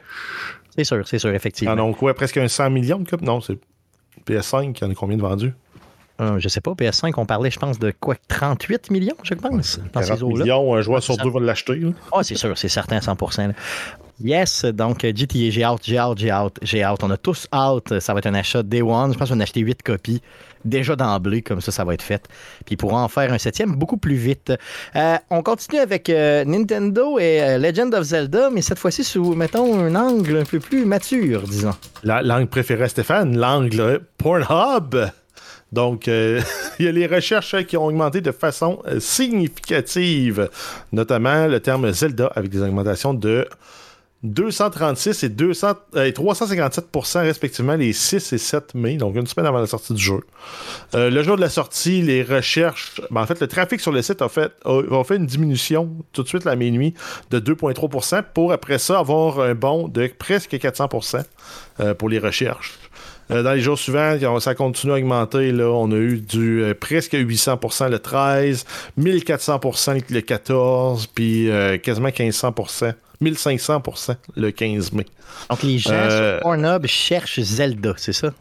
[0.76, 1.74] C'est sûr, c'est sûr, Ils effectivement.
[1.74, 2.14] en ont quoi?
[2.14, 3.58] Presque un 100 millions de copies Non, c'est
[4.26, 5.52] PS5, il y en a combien de vendus?
[6.20, 8.14] Euh, je sais pas, PS5, on parlait, je pense, de quoi?
[8.28, 10.44] 38 millions, je pense, dans ces 40 eaux-là.
[10.44, 11.80] millions, un joueur sur deux va l'acheter.
[12.12, 13.48] Ah, c'est sûr, c'est certain à 100%.
[13.48, 13.54] là.
[14.24, 17.04] Yes, donc euh, GTA, j'ai hâte, j'ai hâte, j'ai hâte, j'ai hâte.
[17.04, 17.98] On a tous hâte.
[18.00, 19.12] Ça va être un achat Day One.
[19.12, 20.22] Je pense qu'on a acheté 8 copies
[20.64, 22.26] déjà d'emblée, comme ça, ça va être fait.
[22.64, 24.52] Puis ils pourront en faire un septième beaucoup plus vite.
[24.96, 29.78] Euh, on continue avec euh, Nintendo et Legend of Zelda, mais cette fois-ci sous, mettons,
[29.78, 31.74] un angle un peu plus mature, disons.
[32.02, 35.10] La langue préférée Stéphane, l'angle Pornhub.
[35.72, 36.06] Donc,
[36.78, 40.48] il y a les recherches qui ont augmenté de façon significative,
[40.90, 43.46] notamment le terme Zelda avec des augmentations de
[44.32, 49.46] 236 et, 200, euh, et 357% respectivement les 6 et 7 mai, donc une semaine
[49.46, 50.20] avant la sortie du jeu.
[50.94, 54.02] Euh, le jour de la sortie, les recherches, ben, en fait, le trafic sur le
[54.02, 54.52] site a fait,
[55.04, 56.94] fait une diminution tout de suite la minuit
[57.30, 61.22] de 2,3% pour après ça avoir un bond de presque 400%
[61.80, 62.78] euh, pour les recherches.
[63.30, 65.50] Euh, dans les jours suivants, ça continue à augmenter.
[65.50, 68.64] Là, on a eu du presque 800% le 13,
[68.98, 71.50] 1400% le 14, puis
[71.82, 72.54] quasiment 1500
[73.22, 75.06] 1500% le 15 mai.
[75.50, 78.32] Donc les gens Euh, sur Pornhub cherchent Zelda, c'est ça?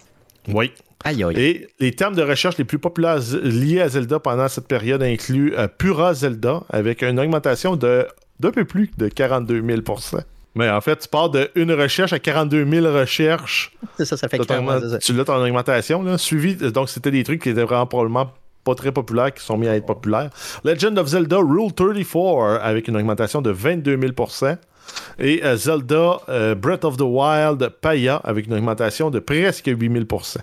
[0.48, 0.72] Oui.
[1.04, 1.36] Aïe, aïe.
[1.40, 5.54] Et les termes de recherche les plus populaires liés à Zelda pendant cette période incluent
[5.58, 8.08] euh, Pura Zelda, avec une augmentation de
[8.40, 10.20] d'un peu plus de 42 000%
[10.56, 14.28] Mais en fait, tu pars de une recherche à 42 000 recherches C'est ça, ça
[14.28, 14.98] fait T'as que ton- c'est ça.
[15.00, 16.56] tu l'as ton augmentation, là, suivi.
[16.56, 18.32] Donc, c'était des trucs qui étaient vraiment probablement
[18.66, 20.30] pas très populaires, qui sont mis à être populaires.
[20.66, 24.58] Legend of Zelda Rule 34, avec une augmentation de 22 000%
[25.20, 29.78] Et euh, Zelda euh, Breath of the Wild Paya, avec une augmentation de presque 8
[29.78, 30.38] 000%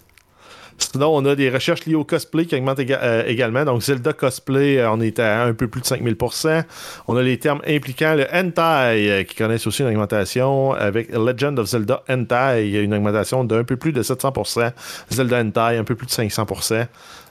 [0.78, 3.64] Sinon, on a des recherches liées au cosplay qui augmentent euh, également.
[3.64, 6.64] Donc, Zelda cosplay, on est à un peu plus de 5000%
[7.08, 11.66] On a les termes impliquant le hentai qui connaissent aussi une augmentation avec Legend of
[11.66, 14.72] Zelda Hentai, une augmentation d'un peu plus de 700%
[15.10, 16.46] Zelda Hentai, un peu plus de 500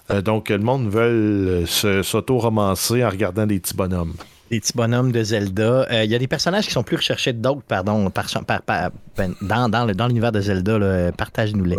[0.10, 4.14] Euh, Donc, le monde veut euh, s'auto-romancer en regardant des petits bonhommes.
[4.50, 5.88] Des petits bonhommes de Zelda.
[5.92, 8.62] Euh, Il y a des personnages qui sont plus recherchés que d'autres, pardon, par, par-
[8.64, 11.12] par- ben, dans, dans, le- dans l'univers de Zelda.
[11.18, 11.78] Partage-nous-les.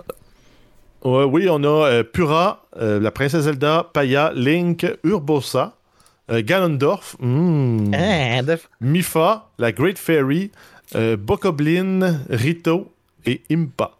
[1.04, 5.74] Oui, on a euh, Pura, euh, la princesse Zelda, Paya, Link, Urbosa,
[6.30, 10.52] euh, Ganondorf, de- Mifa, la Great Fairy,
[10.94, 12.92] euh, Bokoblin, Rito
[13.26, 13.90] et Impa.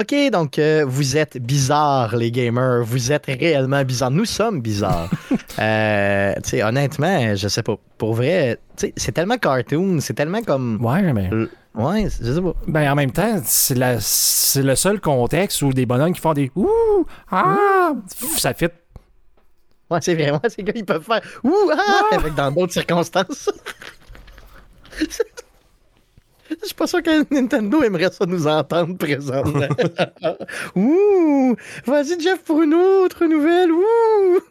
[0.00, 2.82] OK, donc euh, vous êtes bizarres, les gamers.
[2.84, 4.10] Vous êtes réellement bizarres.
[4.10, 5.08] Nous sommes bizarres.
[5.60, 7.76] euh, honnêtement, je sais pas.
[7.96, 10.84] Pour vrai, c'est tellement cartoon, c'est tellement comme.
[10.84, 11.30] Ouais, mais.
[11.76, 12.54] Ouais, je sais pas.
[12.66, 16.32] Ben, en même temps, c'est la- c'est le seul contexte où des bonhommes qui font
[16.32, 17.92] des ouh, ah,
[18.36, 18.66] ça fit.
[19.90, 20.30] Ouais, c'est vrai.
[20.32, 23.48] Ouais, ces gars, ils peuvent faire ouh, ah, avec dans d'autres circonstances.
[26.62, 29.68] Je suis pas sûr que Nintendo aimerait ça nous entendre présentement.
[30.76, 33.72] ouh, vas-y Jeff pour une autre nouvelle.
[33.72, 34.40] Ouh.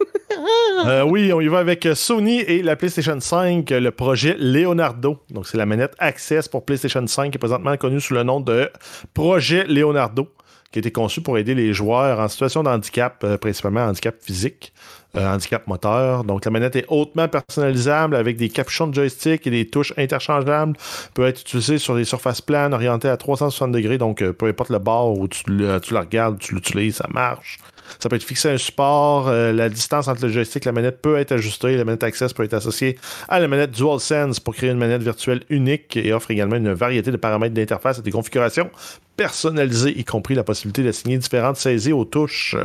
[0.86, 5.20] Euh, oui, on y va avec Sony et la PlayStation 5, euh, le projet Leonardo.
[5.30, 8.40] Donc, c'est la manette Access pour PlayStation 5 qui est présentement connue sous le nom
[8.40, 8.70] de
[9.14, 10.28] Projet Leonardo,
[10.72, 14.16] qui a été conçu pour aider les joueurs en situation de handicap, euh, principalement handicap
[14.20, 14.74] physique,
[15.16, 16.24] handicap moteur.
[16.24, 20.78] Donc, la manette est hautement personnalisable avec des capuchons de joystick et des touches interchangeables.
[21.14, 23.98] Peut être utilisée sur des surfaces planes orientées à 360 degrés.
[23.98, 27.60] Donc, euh, peu importe le bord où tu la regardes, tu l'utilises, ça marche.
[28.00, 29.28] Ça peut être fixé à un support.
[29.28, 31.78] euh, la distance entre le joystick et la manette peut être ajustée.
[31.78, 32.98] La manette Access peut être associée
[33.28, 37.12] à la manette DualSense pour créer une manette virtuelle unique et offre également une variété
[37.12, 38.70] de paramètres d'interface et des configurations
[39.18, 42.56] personnalisées, y compris la possibilité d'assigner différentes saisies aux touches.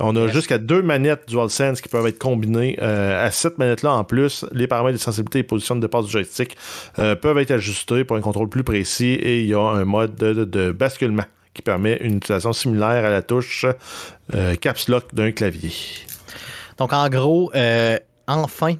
[0.00, 4.04] On a jusqu'à deux manettes DualSense qui peuvent être combinées euh, à cette manette-là en
[4.04, 4.44] plus.
[4.52, 6.56] Les paramètres de sensibilité et position de passe du joystick
[6.98, 10.16] euh, peuvent être ajustés pour un contrôle plus précis et il y a un mode
[10.16, 13.66] de, de- de basculement qui permet une utilisation similaire à la touche
[14.34, 15.72] euh, Caps Lock d'un clavier.
[16.78, 17.52] Donc, en gros,
[18.26, 18.74] enfin,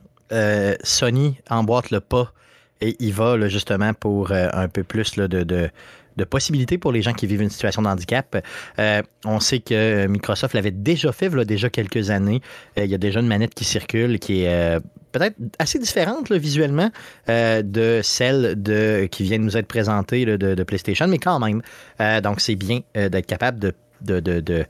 [0.83, 2.33] Sony emboîte le pas
[2.81, 5.71] et il va là, justement pour un peu plus là, de, de,
[6.17, 8.45] de possibilités pour les gens qui vivent une situation de handicap.
[8.79, 12.41] Euh, on sait que Microsoft l'avait déjà fait, il y a déjà quelques années.
[12.79, 14.81] Euh, il y a déjà une manette qui circule qui est euh,
[15.15, 16.91] peut-être assez différente visuellement
[17.29, 21.63] euh, de celle de, qui vient de nous être présentée de, PlayStation, mais quand même.
[22.01, 24.67] Euh, donc, c'est bien euh, d'être capable de, de,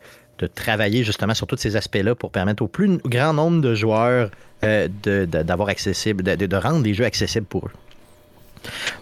[0.55, 4.31] travailler justement sur tous ces aspects-là pour permettre au plus grand nombre de joueurs
[4.63, 4.89] euh,
[5.27, 7.73] d'avoir accessible, de, rendre les jeux accessibles pour eux.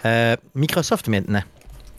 [0.04, 1.42] Euh, Microsoft maintenant.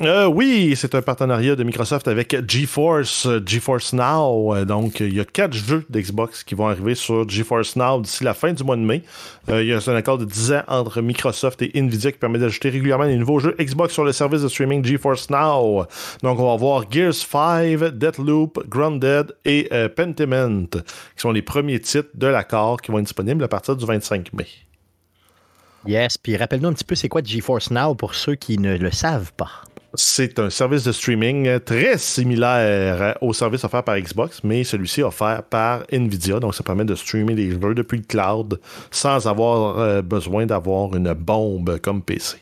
[0.02, 4.56] Euh, oui, c'est un partenariat de Microsoft avec GeForce, euh, GeForce Now.
[4.56, 8.24] Euh, Donc, il y a quatre jeux d'Xbox qui vont arriver sur GeForce Now d'ici
[8.24, 9.04] la fin du mois de mai.
[9.48, 12.72] Il y a un accord de 10 ans entre Microsoft et Nvidia qui permet d'ajouter
[12.72, 15.86] régulièrement des nouveaux jeux Xbox sur le service de streaming GeForce Now.
[16.24, 22.10] Donc, on va voir Gears 5, Deathloop, Grounded et Pentiment, qui sont les premiers titres
[22.16, 24.48] de l'accord qui vont être disponibles à partir du 25 mai.
[25.86, 28.92] Yes, puis rappelle-nous un petit peu c'est quoi GeForce Now pour ceux qui ne le
[28.92, 29.52] savent pas?
[29.96, 34.64] C'est un service de streaming euh, très similaire euh, au service offert par Xbox, mais
[34.64, 36.40] celui-ci est offert par Nvidia.
[36.40, 40.96] Donc, ça permet de streamer des jeux depuis le cloud sans avoir euh, besoin d'avoir
[40.96, 42.38] une bombe comme PC.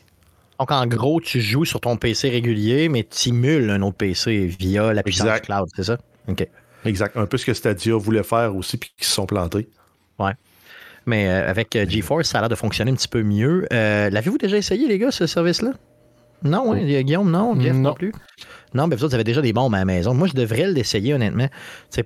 [0.58, 4.46] Donc, en gros, tu joues sur ton PC régulier, mais tu simules un autre PC
[4.46, 5.44] via la puissance Exact.
[5.46, 5.98] cloud, c'est ça?
[6.28, 6.46] OK.
[6.86, 7.16] Exact.
[7.16, 9.68] Un peu ce que Stadia voulait faire aussi, puis qui se sont plantés.
[10.18, 10.32] Ouais.
[11.04, 13.66] Mais euh, avec GeForce, ça a l'air de fonctionner un petit peu mieux.
[13.72, 15.72] Euh, L'avez-vous déjà essayé, les gars, ce service-là?
[16.44, 17.94] Non, hein, Guillaume, non, Jeff non, Non.
[17.94, 18.12] plus.
[18.74, 20.14] Non, mais vous autres, vous avez déjà des bombes à la maison.
[20.14, 21.48] Moi, je devrais l'essayer, honnêtement,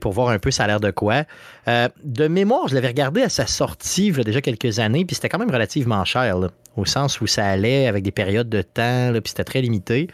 [0.00, 1.22] pour voir un peu ça a l'air de quoi.
[1.68, 5.04] Euh, de mémoire, je l'avais regardé à sa sortie, il y a déjà quelques années,
[5.04, 8.48] puis c'était quand même relativement cher, là, au sens où ça allait avec des périodes
[8.48, 10.08] de temps, là, puis c'était très limité.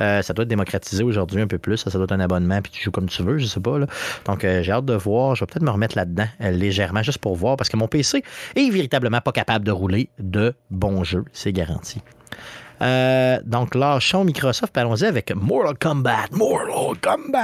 [0.00, 1.78] Euh, ça doit être démocratisé aujourd'hui un peu plus.
[1.78, 3.78] Ça, ça doit être un abonnement, puis tu joues comme tu veux, je sais pas.
[3.78, 3.86] Là.
[4.26, 5.34] Donc, euh, j'ai hâte de voir.
[5.34, 8.22] Je vais peut-être me remettre là-dedans euh, légèrement, juste pour voir, parce que mon PC
[8.54, 11.24] est véritablement pas capable de rouler de bons jeux.
[11.32, 12.00] C'est garanti.
[12.82, 16.26] Euh, donc, lâchons Microsoft, allons-y avec Mortal Kombat.
[16.32, 17.38] Mortal Kombat!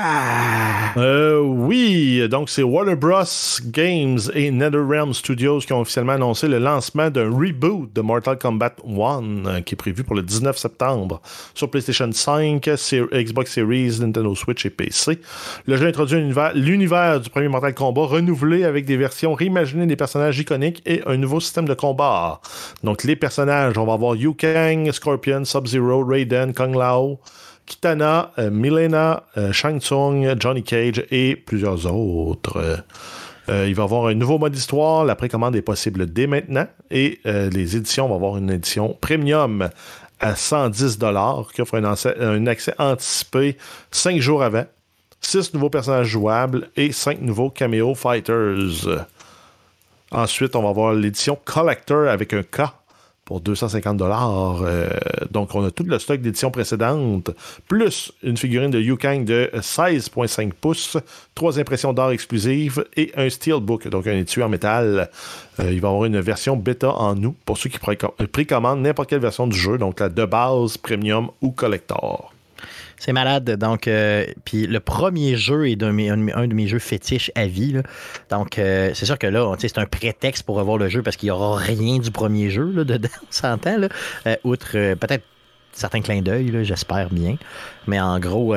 [0.99, 3.23] Euh, oui, donc c'est Warner Bros.
[3.67, 8.75] Games et NetherRealm Studios qui ont officiellement annoncé le lancement d'un reboot de Mortal Kombat
[8.87, 11.23] 1 euh, qui est prévu pour le 19 septembre
[11.55, 15.19] sur PlayStation 5, Ser- Xbox Series, Nintendo Switch et PC.
[15.67, 19.87] Le jeu introduit un univers- l'univers du premier Mortal Kombat renouvelé avec des versions réimaginées
[19.87, 22.41] des personnages iconiques et un nouveau système de combat.
[22.85, 27.21] Donc les personnages, on va avoir Liu Kang, Scorpion, Sub-Zero, Raiden, Kung Lao,
[27.67, 32.85] Kitana, euh, Milena, euh, Shang Tsung, Johnny Cage et plusieurs autres.
[33.49, 35.05] Euh, il va y avoir un nouveau mode histoire.
[35.05, 36.67] La précommande est possible dès maintenant.
[36.91, 39.69] Et les éditions vont avoir une édition premium
[40.21, 40.99] à 110
[41.53, 43.57] qui offre un, accès anticipé
[43.91, 44.65] 5 jours avant,
[45.21, 49.07] 6 nouveaux personnages jouables et 5 nouveaux cameo fighters.
[50.13, 52.63] Ensuite, on va avoir l'édition Collector avec un K
[53.33, 54.63] pour 250 dollars.
[55.31, 57.31] donc, on a tout le stock d'édition précédente,
[57.67, 60.99] plus une figurine de Yu Kang de 16,5 pouces,
[61.35, 65.09] trois impressions d'art exclusives et un steelbook, donc un étui en métal.
[65.61, 68.83] Euh, il va y avoir une version bêta en nous pour ceux qui euh, précommandent
[68.83, 72.33] n'importe quelle version du jeu, donc la de base, premium ou collector.
[73.05, 73.57] C'est malade.
[73.59, 77.33] Donc, euh, puis le premier jeu est un, de mes- un de mes jeux fétiches
[77.35, 77.73] à vie.
[77.73, 77.83] là.
[78.31, 81.27] Donc, euh, c'est sûr que là, c'est un prétexte pour revoir le jeu parce qu'il
[81.27, 83.77] n'y aura rien du premier jeu là, dedans, on s'entend.
[83.79, 83.89] là.
[84.29, 85.25] Euh, outre peut-être
[85.73, 87.39] certains clins d'œil, j'espère bien.
[87.89, 88.55] Mais en gros,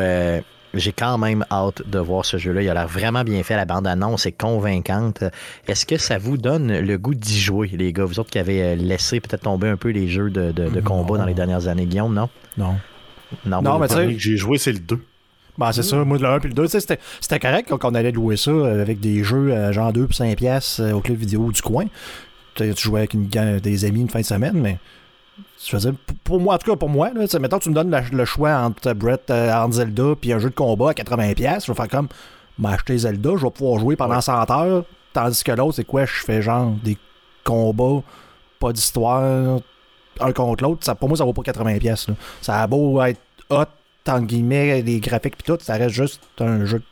[0.76, 2.62] j'ai quand même hâte de voir ce jeu-là.
[2.62, 3.56] Il a l'air vraiment bien fait.
[3.56, 5.24] La bande-annonce est convaincante.
[5.68, 8.06] Est-ce que ça vous donne le goût d'y jouer, les gars?
[8.06, 11.14] Vous autres qui avez laissé peut-être tomber un peu les jeux de, de- de combat
[11.14, 11.20] Non.
[11.22, 12.30] dans les dernières années, Guillaume, non?
[12.58, 12.76] Non.
[13.46, 15.00] Non, Non, mais tu sais- que j'ai joué, c'est le 2.
[15.58, 17.96] Ben, c'est ça, moi, le 1 puis le 2, tu sais, c'était, correct quand on
[17.96, 21.00] allait louer ça euh, avec des jeux à genre 2 puis 5 piastres euh, au
[21.00, 21.86] club vidéo du coin.
[22.56, 24.78] Tu jouais avec une des amis une fin de semaine, mais
[25.66, 28.02] je dire, pour- moi, en tout cas pour moi, là, mettons tu me donnes la-
[28.02, 31.68] le choix entre Brett, euh, entre Zelda puis un jeu de combat à 80 piastres,
[31.68, 32.08] je vais faire comme
[32.60, 34.84] m'acheter Zelda, je vais pouvoir jouer pendant 100 heures,
[35.14, 36.98] tandis que l'autre, c'est quoi, je fais genre des
[37.44, 38.02] combats,
[38.60, 39.60] pas d'histoire,
[40.20, 42.08] un contre l'autre, ça, pour moi, ça vaut pas 80 pièces.
[42.42, 43.64] Ça a beau être hot,
[44.08, 46.84] entre guillemets, les graphiques puis tout, ça reste juste un jeu de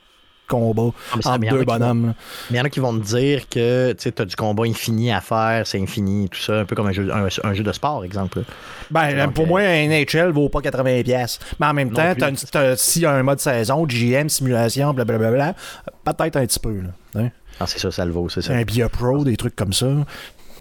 [0.48, 2.14] combat Ah, entre en deux vont- bonhommes.
[2.52, 5.12] Mais il y en a qui vont te dire que tu as du combat infini
[5.12, 7.72] à faire, c'est infini, tout ça, un peu comme un jeu, un, un jeu de
[7.72, 8.44] sport, exemple.
[8.92, 11.40] Ben, Donc, pour euh, moi, un NHL vaut pas 80 pièces.
[11.60, 12.96] Mais en même temps, plus.
[12.98, 15.56] y a un mode saison, GM, simulation, blablabla,
[16.04, 16.82] peut-être un petit peu.
[16.82, 16.90] Là,
[17.22, 17.30] hein.
[17.60, 18.52] Ah, c'est ça, ça le vaut, c'est ça.
[18.54, 19.86] Un Bia Pro, des trucs comme ça.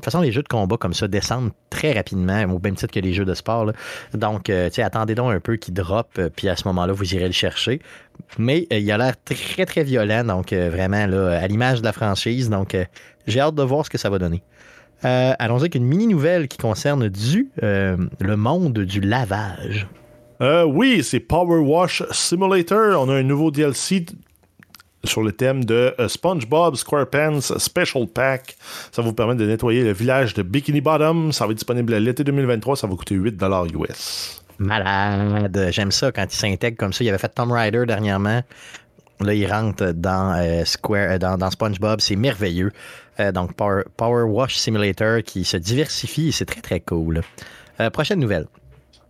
[0.03, 3.01] Toute façon, les jeux de combat comme ça descendent très rapidement, au même titre que
[3.01, 3.73] les jeux de sport.
[4.15, 7.27] Donc, euh, attendez donc un peu qu'il drop, euh, puis à ce moment-là, vous irez
[7.27, 7.81] le chercher.
[8.39, 11.93] Mais euh, il a l'air très, très violent, donc vraiment, là, à l'image de la
[11.93, 12.51] franchise.
[12.51, 12.77] Donc,
[13.27, 14.43] j'ai hâte de voir ce que ça va donner.
[15.05, 19.89] Euh, allons avec une mini-nouvelle qui concerne du, le monde du lavage.
[20.41, 23.01] Oui, c'est Power Wash Simulator.
[23.01, 24.07] On a un nouveau DLC
[25.05, 28.57] sur le thème de euh, SpongeBob SquarePants Special Pack.
[28.91, 31.33] Ça vous permettre de nettoyer le village de Bikini Bottom.
[31.33, 32.77] Ça va être disponible l'été 2023.
[32.77, 33.43] Ça va coûter 8
[33.75, 34.43] US.
[34.59, 35.69] Malade.
[35.71, 37.05] J'aime ça quand il s'intègre comme ça.
[37.05, 38.43] Il avait fait Tomb Raider dernièrement.
[39.21, 42.01] Là, il rentre dans, euh, Square, euh, dans, SpongeBob.
[42.01, 42.73] C'est merveilleux.
[43.35, 46.33] Donc, Power, Wash Simulator qui se diversifie.
[46.33, 47.21] C'est très, très cool.
[47.93, 48.47] Prochaine nouvelle.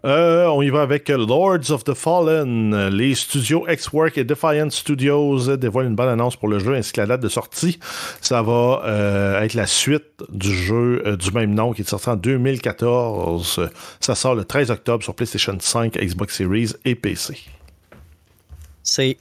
[0.05, 2.89] Euh, on y va avec Lords of the Fallen.
[2.89, 7.01] Les studios X-Work et Defiant Studios dévoilent une bonne annonce pour le jeu ainsi que
[7.01, 7.79] la date de sortie.
[8.21, 12.09] Ça va euh, être la suite du jeu euh, du même nom qui est sorti
[12.09, 13.57] en 2014.
[13.59, 13.69] Euh,
[14.01, 17.39] Ça sort le 13 octobre sur PlayStation 5, Xbox Series et PC.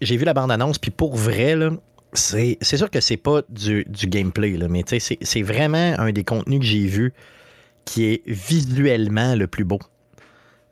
[0.01, 1.55] J'ai vu la bande-annonce, puis pour vrai,
[2.13, 6.23] c'est, sûr que c'est pas du, du gameplay, là, mais c'est, c'est vraiment un des
[6.23, 7.13] contenus que j'ai vu
[7.85, 9.79] qui est visuellement le plus beau.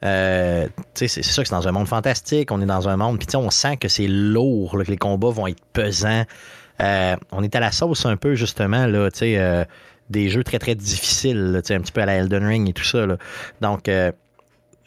[0.03, 3.27] Euh, c'est, sûr que c'est dans un monde fantastique, on est dans un monde, puis
[3.35, 6.25] on sent que c'est lourd, là, que les combats vont être pesants.
[6.81, 9.65] Euh, on est à la sauce un peu, justement, là, euh,
[10.09, 12.83] des jeux très, très difficiles, là, un petit peu à la Elden Ring et tout
[12.83, 13.05] ça.
[13.05, 13.17] là.
[13.61, 14.11] Donc, euh,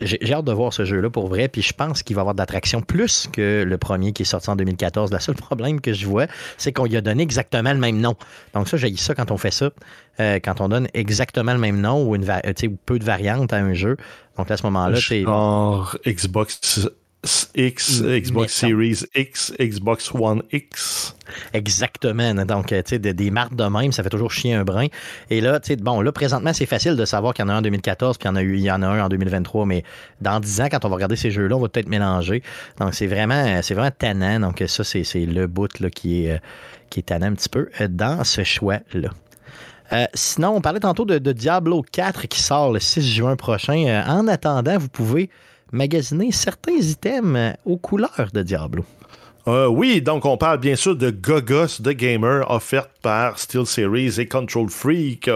[0.05, 2.41] j'ai hâte de voir ce jeu-là pour vrai, puis je pense qu'il va avoir de
[2.41, 5.13] l'attraction plus que le premier qui est sorti en 2014.
[5.13, 6.27] Le seul problème que je vois,
[6.59, 8.15] c'est qu'on lui a donné exactement le même nom.
[8.55, 9.71] Donc ça, j'ai ça quand on fait ça,
[10.21, 13.05] euh, quand on donne exactement le même nom ou, une va- euh, ou peu de
[13.05, 13.97] variantes à un jeu.
[14.37, 16.89] Donc à ce moment-là, c'est Genre Xbox
[17.55, 18.53] X, Mm, Xbox.
[18.53, 21.15] Series X, Xbox One X.
[21.53, 22.35] exactement.
[22.45, 24.87] Donc, euh, tu sais, de- des marques de même, ça fait toujours chier un brin.
[25.31, 27.55] Et là, tu sais, bon, là, présentement, c'est facile de savoir qu'il y en a
[27.55, 29.09] un en 2014 puis il y en a, eu, il y en a un en
[29.09, 29.85] 2023, mais
[30.21, 32.43] dans 10 ans, quand on va regarder ces jeux-là, on va peut-être mélanger.
[32.81, 34.41] Donc, c'est vraiment, c'est vraiment tannant.
[34.41, 36.39] Donc, ça, c'est c'est le bout là, qui, est, euh,
[36.91, 39.11] qui est tannant un petit peu euh, dans ce choix-là.
[39.93, 44.03] Euh, sinon, on parlait tantôt de, de Diablo 4 qui sort le 6 juin prochain.
[44.09, 45.29] En attendant, vous pouvez
[45.73, 48.85] magasiner certains items euh, aux couleurs de Diablo.
[49.49, 54.29] Euh, oui, donc on parle bien sûr de Gogos de Gamer offerte par SteelSeries et
[54.29, 55.29] Control Freak.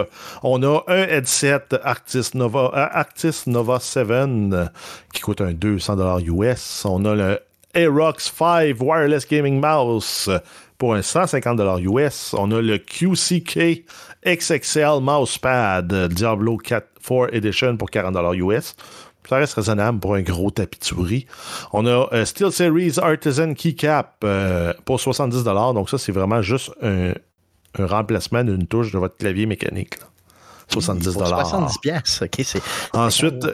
[0.43, 4.65] On a un headset Arctis Nova, euh, Nova 7 euh,
[5.13, 6.85] qui coûte un 200$ US.
[6.85, 7.39] On a le
[7.73, 10.29] Aerox 5 Wireless Gaming Mouse
[10.77, 12.33] pour un 150$ US.
[12.37, 13.83] On a le QCK
[14.25, 18.75] XXL Mousepad Diablo 4 4 Edition pour 40$ US.
[19.27, 21.25] Ça reste raisonnable pour un gros tapis de souris.
[21.73, 25.73] On a euh, SteelSeries Artisan Keycap euh, pour 70$.
[25.73, 27.11] Donc ça, c'est vraiment juste un,
[27.77, 29.99] un remplacement d'une touche de votre clavier mécanique.
[29.99, 30.07] là.
[30.69, 31.13] 70$.
[31.13, 32.21] Pour 70 pièces.
[32.21, 32.61] OK, c'est
[32.93, 33.45] Ensuite.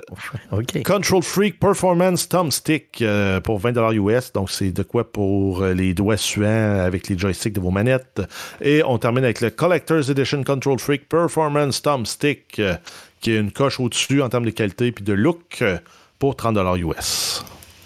[0.83, 4.33] Control Freak Performance Thumbstick euh, pour 20$ US.
[4.33, 8.21] Donc, c'est de quoi pour euh, les doigts suants avec les joysticks de vos manettes.
[8.61, 12.75] Et on termine avec le Collector's Edition Control Freak Performance Thumbstick euh,
[13.23, 15.77] qui est une coche au-dessus en termes de qualité puis de look euh,
[16.19, 17.43] pour 30$ US.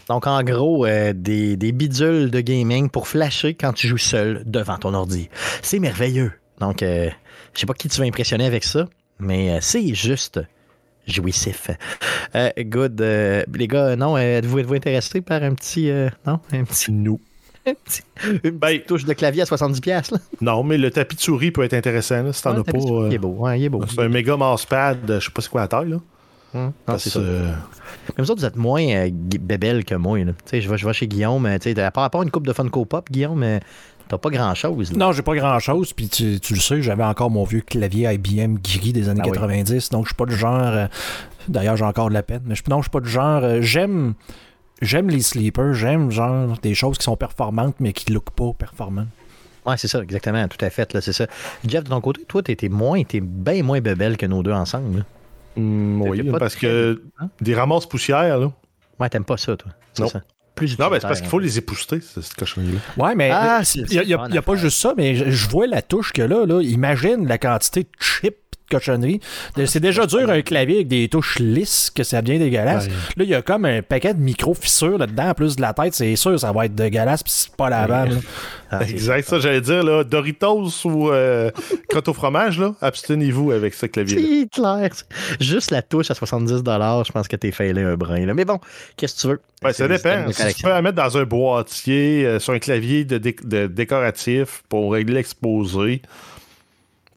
[0.10, 4.42] Donc, en gros, euh, des, des bidules de gaming pour flasher quand tu joues seul
[4.46, 5.30] devant ton ordi.
[5.62, 6.32] C'est merveilleux.
[6.60, 7.10] Donc, euh,
[7.54, 8.88] je sais pas qui tu vas impressionner avec ça,
[9.20, 10.40] mais euh, c'est juste
[11.06, 11.70] jouissif.
[12.58, 13.00] Good.
[13.00, 15.90] les gars, non, êtes-vous êtes-vous intéressés par un petit...
[16.26, 16.92] non, un petit...
[16.92, 17.22] Nous.
[18.54, 19.80] Ben, touche de clavier à 70$.
[19.82, 20.20] piastres, Là.
[20.42, 22.78] Non, mais le tapis de souris peut être intéressant là, si t'en Ouais, as pas.
[22.78, 23.36] euh, Il est beau.
[23.40, 23.82] ouais, il est beau.
[23.88, 25.98] c'est un méga mousepad, je sais pas c'est quoi la taille là.
[26.56, 27.52] Hum, non, c'est euh,
[28.18, 30.18] Mais vous autres, vous êtes moins euh, bébelle que moi.
[30.20, 30.32] là.
[30.32, 31.46] Tu sais, Je vais, je vais chez Guillaume.
[31.46, 33.60] euh, tu sais, à part, à part une coupe de Funko Pop, Guillaume, euh,
[34.08, 34.94] t'as pas grand-chose.
[34.94, 34.98] là.
[34.98, 38.10] Non, j'ai pas grand chose, puis tu, tu le sais, j'avais encore mon vieux clavier
[38.14, 39.34] IBM gris des années Ah oui.
[39.34, 40.56] 90, donc je suis pas du genre.
[40.62, 40.88] euh,
[41.50, 43.42] D'ailleurs, j'ai encore de la peine, mais je, non, je suis pas du genre.
[43.44, 44.14] euh, j'aime.
[44.82, 49.08] J'aime les sleepers, j'aime genre des choses qui sont performantes mais qui look pas performantes.
[49.66, 51.28] Ouais, c'est ça, exactement, tout à fait, là, c'est ça.
[51.68, 55.04] Jeff, de ton côté, toi, t'étais moins, t'es bien moins bébelle que nos deux ensemble.
[55.56, 57.30] T'as oui, de parce que hein?
[57.42, 58.52] des ramasses poussières là.
[59.00, 59.72] Ouais, t'aimes pas ça, toi.
[59.94, 60.10] C'est Non.
[60.10, 60.22] ça.
[60.56, 62.80] Plus Non, mais c'est parce qu'il faut les épousser, cette cochonnerie-là.
[63.04, 65.50] Ouais, mais Ah, c'est- il y a, y a- y pas juste ça, mais je,
[65.50, 69.20] vois la touche que là, là, imagine la quantité de chips cochonnerie.
[69.66, 72.86] C'est déjà dur un clavier avec des touches lisses que ça devient dégueulasse.
[72.88, 72.92] Ouais.
[73.18, 75.94] Là, il y a comme un paquet de micro-fissures là-dedans, en plus de la tête,
[75.94, 78.14] c'est sûr, ça va être dégueulasse, puis c'est pas lavable.
[78.16, 78.20] là.
[78.70, 81.50] Ah, c'est- Exact, ça j'allais dire là, Doritos ou euh,
[81.90, 84.18] crotte au fromage là, abstenez-vous avec ce clavier.
[84.20, 84.90] C'est clair.
[85.40, 88.26] Juste la touche à 70$, je pense que t'es failé un brin.
[88.26, 88.34] là.
[88.34, 88.60] Mais bon,
[88.98, 89.40] qu'est-ce que tu veux?
[89.64, 90.30] Ouais, ça dépend.
[90.34, 93.68] Si tu peux la mettre dans un boîtier, euh, sur un clavier de, dé- de
[93.68, 96.02] décoratif pour régler l'exposé,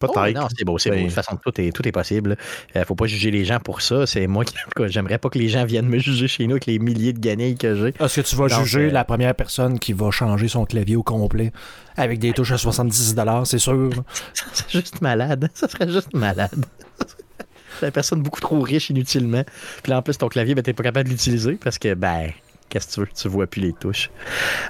[0.01, 0.17] Peut-être.
[0.17, 0.97] Oh, non, c'est beau, c'est beau.
[0.97, 2.37] De Ben- toute façon, tout est, tout est possible.
[2.75, 4.07] Euh, faut pas juger les gens pour ça.
[4.07, 4.55] C'est moi qui.
[4.57, 6.79] en tout cas, J'aimerais pas que les gens viennent me juger chez nous avec les
[6.79, 7.95] milliers de guenilles que j'ai.
[8.03, 10.97] Est-ce que tu vas Donc, juger euh, la première personne qui va changer son clavier
[10.97, 11.53] au complet
[11.97, 13.91] avec des touches à 70 c'est sûr?
[14.33, 15.51] Ça serait juste malade.
[15.55, 16.65] Ça serait juste malade.
[17.83, 19.45] La personne beaucoup trop riche inutilement.
[19.83, 22.31] Puis là, en plus, ton clavier, ben, t'es pas capable de l'utiliser parce que, ben,
[22.69, 23.09] qu'est-ce que tu veux?
[23.15, 24.11] Tu vois plus les touches.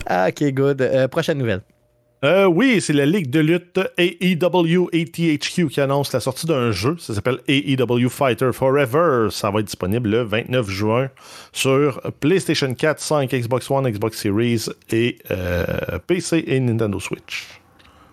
[0.06, 0.82] Ah, ok, good.
[0.82, 1.62] Euh, prochaine nouvelle.
[2.22, 6.96] Euh, oui, c'est la Ligue de lutte AEW ATHQ qui annonce la sortie d'un jeu.
[6.98, 9.28] Ça s'appelle AEW Fighter Forever.
[9.30, 11.08] Ça va être disponible le 29 juin
[11.52, 15.64] sur PlayStation 4, 5, Xbox One, Xbox Series et euh,
[16.06, 17.60] PC et Nintendo Switch.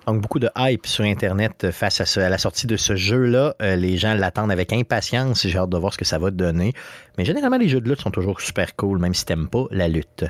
[0.08, 3.56] Donc, beaucoup de hype sur Internet face à, la sortie de ce jeu-là.
[3.62, 5.46] Euh, les gens l'attendent avec impatience.
[5.46, 6.72] J'ai hâte de voir ce que ça va donner.
[7.18, 9.90] Mais généralement, les jeux de lutte sont toujours super cool, même si t'aimes pas la
[9.90, 10.24] lutte.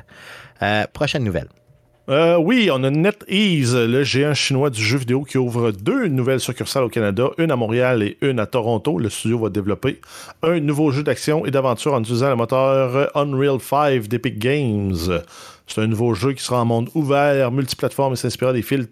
[0.62, 1.46] Euh, prochaine nouvelle.
[2.08, 6.40] Euh, oui, on a NetEase, le géant chinois du jeu vidéo qui ouvre deux nouvelles
[6.40, 8.98] succursales au Canada, une à Montréal et une à Toronto.
[8.98, 10.00] Le studio va développer
[10.42, 14.96] un nouveau jeu d'action et d'aventure en utilisant le moteur Unreal 5 d'Epic Games.
[15.66, 18.86] C'est un nouveau jeu qui sera en monde ouvert, multiplateforme et s'inspirera des films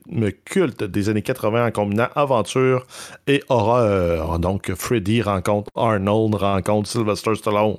[0.45, 2.87] cultes des années 80 en combinant aventure
[3.27, 4.39] et horreur.
[4.39, 7.77] Donc, Freddy rencontre Arnold, rencontre Sylvester Stallone.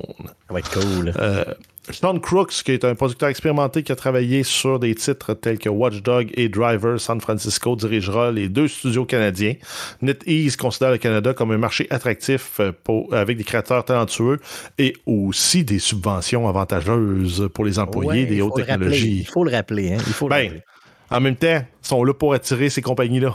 [0.47, 1.13] Ça va être cool.
[1.15, 1.45] Euh,
[1.89, 5.69] Sean Crooks, qui est un producteur expérimenté qui a travaillé sur des titres tels que
[5.69, 9.53] Watch Dog et Driver San Francisco, dirigera les deux studios canadiens.
[10.01, 14.39] NetEase considère le Canada comme un marché attractif euh, pour- avec des créateurs talentueux
[14.77, 19.19] et aussi des subventions avantageuses pour les employés Ouais, des hautes le technologies.
[19.19, 19.93] Il faut le rappeler.
[19.93, 19.97] Hein?
[20.05, 20.63] Il faut le Ben, rappeler.
[21.09, 23.33] en même temps, ils sont là pour attirer ces compagnies-là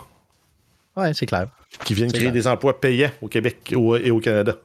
[0.97, 1.47] Ouais, c'est clair.
[1.87, 2.33] qui viennent créer clair.
[2.35, 4.57] des emplois payants au Québec et au Canada.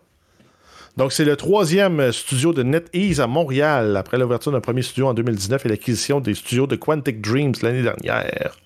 [0.97, 5.13] Donc, c'est le troisième studio de NetEase à Montréal, après l'ouverture d'un premier studio en
[5.13, 8.57] 2019 et l'acquisition des studios de Quantic Dreams l'année dernière.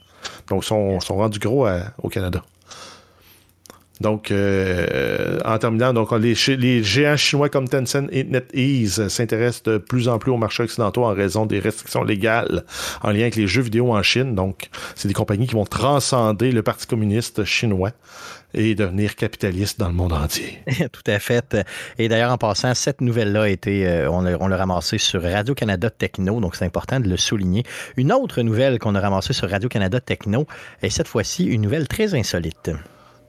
[0.49, 2.41] Donc, ils sont, rendus gros à- au Canada.
[4.01, 10.07] Donc, euh, en terminant, donc, les, géants chinois comme Tencent et NetEase s'intéressent de plus
[10.07, 12.63] en plus aux marchés occidentaux en raison des restrictions légales
[13.03, 14.33] en lien avec les jeux vidéo en Chine.
[14.33, 17.91] Donc, c'est des compagnies qui vont transcender le Parti communiste chinois
[18.53, 20.59] et devenir capitalistes dans le monde entier.
[20.91, 21.55] Tout à fait.
[21.99, 26.39] Et d'ailleurs, en passant, cette nouvelle-là a été, euh, on l'a ramassée sur Radio-Canada Techno,
[26.41, 27.63] donc c'est important de le souligner.
[27.97, 30.47] Une autre nouvelle qu'on a ramassée sur Radio-Canada Techno
[30.81, 32.71] est cette fois-ci une nouvelle très insolite.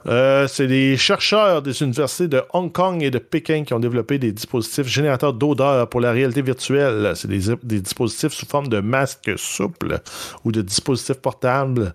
[0.07, 4.19] Euh, c'est des chercheurs des universités de Hong Kong et de Pékin qui ont développé
[4.19, 7.13] des dispositifs générateurs d'odeur pour la réalité virtuelle.
[7.15, 10.01] C'est des, des dispositifs sous forme de masques souples
[10.45, 11.95] ou de dispositifs portables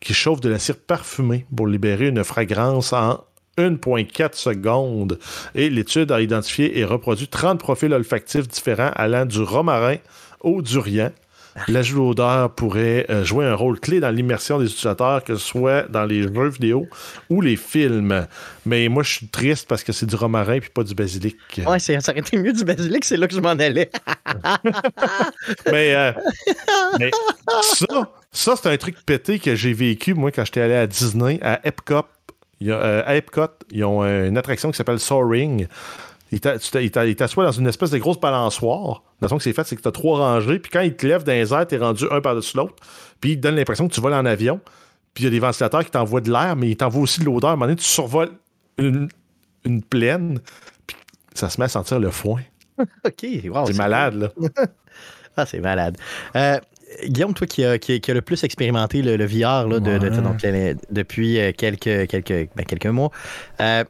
[0.00, 3.24] qui chauffent de la cire parfumée pour libérer une fragrance en
[3.58, 5.18] 1,4 secondes.
[5.54, 9.96] Et l'étude a identifié et reproduit 30 profils olfactifs différents allant du romarin
[10.40, 11.10] au durian.
[11.68, 15.82] L'ajout d'odeur pourrait euh, jouer un rôle clé dans l'immersion des utilisateurs, que ce soit
[15.88, 16.88] dans les jeux vidéo
[17.30, 18.26] ou les films.
[18.66, 21.36] Mais moi, je suis triste parce que c'est du romarin puis pas du basilic.
[21.66, 23.90] Ouais, ça aurait été mieux du basilic, c'est là que je m'en allais.
[25.70, 26.12] Mais, euh,
[26.98, 27.10] mais
[27.62, 27.86] ça,
[28.32, 31.60] ça c'est un truc pété que j'ai vécu, moi, quand j'étais allé à Disney, à
[31.66, 32.06] Epcot.
[32.60, 35.66] Il y a, euh, à Epcot, ils ont une attraction qui s'appelle Soaring.
[36.34, 39.02] Il t'assoit dans une espèce de grosse balançoire.
[39.20, 41.06] La façon que c'est fait, c'est que tu as trois rangées, puis quand il te
[41.06, 42.74] lève dans les airs, tu es rendu un par-dessus l'autre,
[43.20, 44.60] puis il te donne l'impression que tu voles en avion,
[45.14, 47.24] puis il y a des ventilateurs qui t'envoient de l'air, mais ils t'envoient aussi de
[47.26, 47.50] l'odeur.
[47.50, 48.30] À un moment donné, tu survoles
[48.78, 49.08] une,
[49.64, 50.40] une plaine,
[50.86, 50.96] puis
[51.34, 52.40] ça se met à sentir le foin.
[52.78, 54.28] OK, wow, c'est malade, là.
[55.36, 55.96] Ah, c'est malade.
[56.36, 56.60] Euh,
[57.06, 59.98] Guillaume, toi qui as qui, qui a le plus expérimenté le, le VR là, de,
[59.98, 60.22] de- Ouais.
[60.22, 63.10] donc, le- depuis euh, quelques, quelques, ben, quelques mois,
[63.60, 63.82] euh,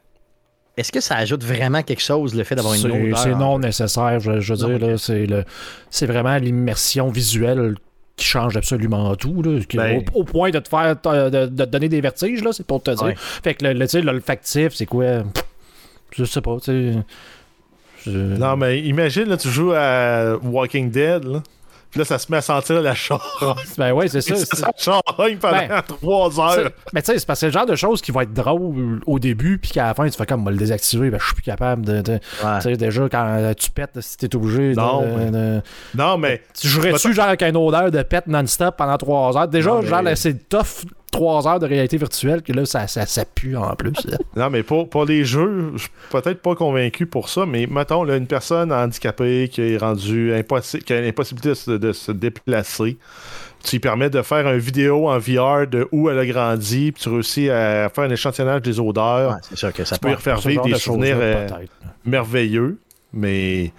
[0.77, 3.17] est-ce que ça ajoute vraiment quelque chose, le fait d'avoir une odeur?
[3.17, 4.87] c'est non nécessaire, je, je veux dire.
[4.87, 5.43] là, C'est le-
[5.89, 7.75] c'est vraiment l'immersion visuelle
[8.17, 9.41] qui change absolument tout.
[9.41, 12.01] là, qui- Ben- au, au point de te faire de, de- de te donner des
[12.01, 13.03] vertiges, là, c'est pour te dire.
[13.03, 13.15] Ouais.
[13.17, 15.23] Fait que le, le, tu sais, l'olfactif, c'est quoi?
[16.11, 16.97] Je sais pas, tu sais.
[18.05, 21.43] Je- Non, mais imagine, là, tu joues à Walking Dead, là.
[21.95, 23.55] Puis là, ça se met à sentir la charogne.
[23.77, 24.35] Ben ouais, c'est ça.
[24.35, 26.51] Ça, charogne pendant Ben, trois heures.
[26.55, 28.33] C'est- Mais tu sais, c'est parce que c'est le genre de choses qui vont être
[28.33, 31.17] drôles au début, puis qu'à la fin, tu fais comme, on va le désactiver, ben,
[31.21, 32.01] je suis plus capable de.
[32.01, 32.57] de- Ouais.
[32.57, 34.71] Tu sais, déjà, quand tu pètes, si t'es obligé.
[34.71, 35.61] de- Non, de- mais- de-
[35.95, 39.47] Non, mais Tu jouerais-tu, genre, avec une odeur de pète non-stop pendant trois heures?
[39.47, 40.83] Déjà, Non, mais- genre, c'est tough
[41.15, 43.93] trois heures de réalité virtuelle, que là, ça, ça, ça pue en plus.
[44.35, 48.03] Non, mais pour, pour les jeux, je suis peut-être pas convaincu pour ça, mais mettons,
[48.03, 52.11] là, une personne handicapée qui est rendue impossi- qui a l'impossibilité de, se- de se
[52.11, 52.97] déplacer,
[53.63, 57.01] tu lui permets de faire une vidéo en VR de où elle a grandi, puis
[57.03, 60.09] tu réussis à faire un échantillonnage des odeurs Ouais, c'est sûr que ça Tu peux
[60.09, 60.17] y peut.
[60.17, 61.47] refaire vivre des de souvenirs euh,
[62.05, 62.77] merveilleux,
[63.13, 63.71] mais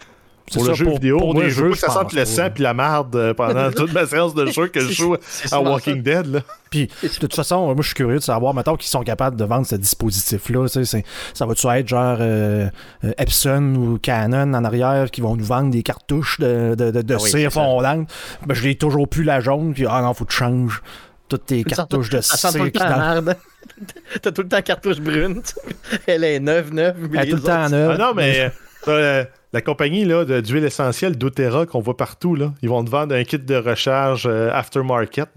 [0.53, 2.13] Pour le ça, jeu pour- vidéo, pour moi, des je veux jeux, que ça sente
[2.13, 5.17] le sang puis la marde euh, pendant toute ma séance de jeu que je joue
[5.51, 6.27] à Walking Dead.
[6.27, 6.41] Là.
[6.71, 9.45] Puis, de toute façon, moi, je suis curieux de savoir, mettons, qu'ils sont capables de
[9.45, 10.67] vendre ce dispositif-là.
[10.69, 12.69] Ça va-tu être genre euh,
[13.05, 17.03] euh, Epson ou Canon en arrière qui vont nous vendre des cartouches de, de, de,
[17.03, 18.09] de Ah oui, cire fondante?
[18.47, 20.81] Ben, je l'ai toujours plus la jaune, puis ah non, faut que tu changes
[21.29, 22.65] toutes tes cartouches de Ça sent tout cire.
[22.65, 23.37] le qui temps la dans- merde.
[24.23, 25.43] T'as tout le temps cartouche brune.
[25.43, 25.99] tu sais.
[26.07, 27.09] Elle est neuve, neuve.
[27.11, 27.91] mais Elle est tout le temps neuve.
[27.95, 28.53] Ah non, mais
[29.57, 33.15] la compagnie là, de- d'huile essentielle doTERRA qu'on voit partout, là, ils vont te vendre
[33.15, 35.31] un kit de recharge euh, aftermarket.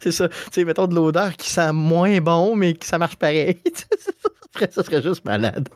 [0.00, 0.28] C'est ça.
[0.28, 3.60] Tu sais, mettons de l'odeur qui sent moins bon, mais qui ça marche pareil.
[4.54, 5.68] Après, ça serait juste malade.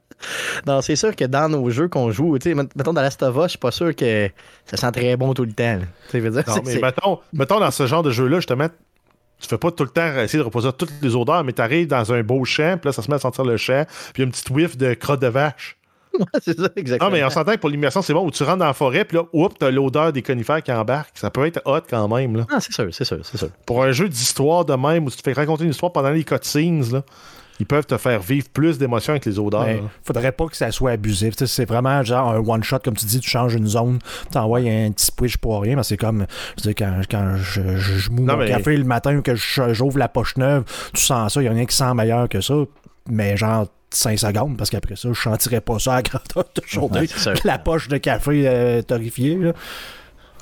[0.66, 3.36] non, c'est sûr que dans nos jeux qu'on joue, tu sais, mettons dans Last of
[3.36, 4.30] Us, je suis pas sûr que
[4.64, 5.80] ça sent très bon tout le temps.
[6.10, 8.68] Tu sais, dire, Non, mais mettons, mettons dans ce genre de jeu-là, justement,
[9.48, 12.12] tu fais pas tout le temps essayer de reposer toutes les odeurs, mais t'arrives dans
[12.12, 14.22] un beau champ, puis là, ça se met à sentir le champ, puis il y
[14.22, 15.76] a une petite whiff de crotte de vache.
[16.42, 17.10] c'est ça, exactement.
[17.10, 19.04] Non, mais on s'entend que pour l'immersion, c'est bon, où tu rentres dans la forêt,
[19.04, 21.16] puis là, oups, t'as l'odeur des conifères qui embarquent.
[21.16, 22.46] Ça peut être hot quand même, là.
[22.50, 23.48] Ah, c'est sûr, c'est sûr, c'est sûr.
[23.66, 26.24] Pour un jeu d'histoire de même, où tu te fais raconter une histoire pendant les
[26.24, 27.02] cutscenes, là,
[27.60, 29.64] ils peuvent te faire vivre plus d'émotions avec les odeurs.
[29.66, 31.36] Mais faudrait pas que ça soit abusif.
[31.36, 33.98] Tu C'est vraiment genre un one-shot, comme tu dis, tu changes une zone,
[34.32, 36.26] t'envoies un petit switch pour rien, mais c'est comme,
[36.58, 39.22] je veux dire, quand, quand je, je, je Non, mon mais- café le matin ou
[39.22, 41.94] que je- j'ouvre la poche neuve, tu sens ça, il y a rien qui sent
[41.94, 42.54] meilleur que ça,
[43.08, 47.00] mais genre 5 secondes, parce qu'après ça, je sentirais pas ça à grandeur de journée.
[47.26, 49.52] Ouais, la poche de café euh, torréfiée, là.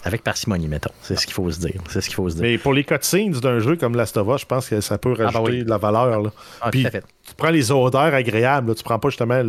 [0.05, 0.91] Avec parcimonie, mettons.
[1.03, 1.81] C'est ce qu'il faut se dire.
[1.89, 2.43] C'est ce qu'il faut se dire.
[2.43, 5.13] Mais pour les cutscenes d'un jeu comme Last of Us, je pense que ça peut
[5.13, 5.65] rajouter bah oui.
[5.65, 6.23] de la valeur.
[6.23, 6.31] Là.
[6.61, 7.05] Ah, puis- fait.
[7.27, 8.75] Tu prends les odeurs agréables, là.
[8.75, 9.41] tu prends pas justement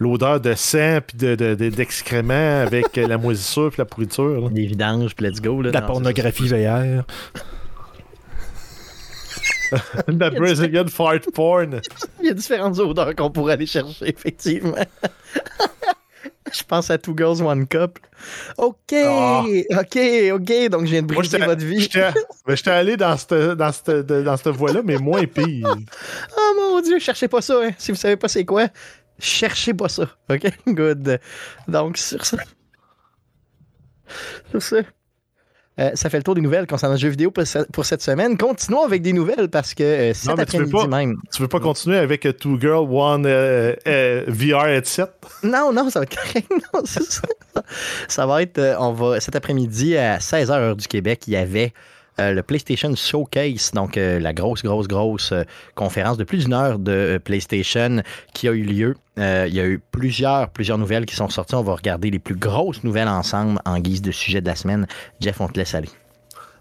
[0.00, 4.40] l'odeur de sang puis de, de- de- d'excréments avec la moisissure puis la pourriture.
[4.40, 4.48] là.
[4.50, 5.62] Des vidanges, puis let's go.
[5.62, 5.70] Là.
[5.70, 7.04] La Non, pornographie VR.
[10.08, 11.80] la Brazilian fart porn.
[12.20, 14.74] Il y a différentes odeurs qu'on pourrait aller chercher, effectivement.
[16.52, 17.98] Je pense à Two Girls, One Cup.
[18.58, 19.42] OK, Ah.
[19.70, 19.98] OK,
[20.32, 20.68] OK.
[20.70, 21.88] Donc, je viens de Moi, briser j'étais, votre vie.
[22.46, 25.74] ben, j'étais allé dans cette, dans cette, dans cette voie-là, mais moins pire.
[26.36, 27.60] Oh mon Dieu, cherchez pas ça.
[27.62, 27.70] Hein.
[27.78, 28.68] Si vous savez pas c'est quoi,
[29.18, 30.08] cherchez pas ça.
[30.30, 31.18] OK, good.
[31.68, 32.36] Donc, sur ça.
[34.50, 34.76] Sur ça.
[35.80, 38.02] Euh, ça fait le tour des nouvelles concernant le jeu vidéo pour, ce- pour cette
[38.02, 38.36] semaine.
[38.38, 41.16] Continuons avec des nouvelles parce que euh, cet après-midi même.
[41.32, 43.74] Tu veux pas continuer avec euh, Two Girl, One euh,
[44.28, 45.06] VR headset?
[45.42, 46.50] Non, non, ça va être correct.
[46.74, 47.00] Non, ça.
[48.08, 51.72] Ça va être, on va, cet après-midi à 16h heure du Québec, il y avait
[52.20, 55.42] euh, le PlayStation Showcase, donc euh, la grosse, grosse, grosse euh,
[55.74, 58.02] conférence de plus d'une heure de PlayStation
[58.32, 58.94] qui a eu lieu.
[59.16, 61.54] Il y a eu plusieurs, plusieurs nouvelles qui sont sorties.
[61.54, 64.88] On va regarder les plus grosses nouvelles ensemble en guise de sujet de la semaine.
[65.20, 65.88] Jeff, on te laisse aller.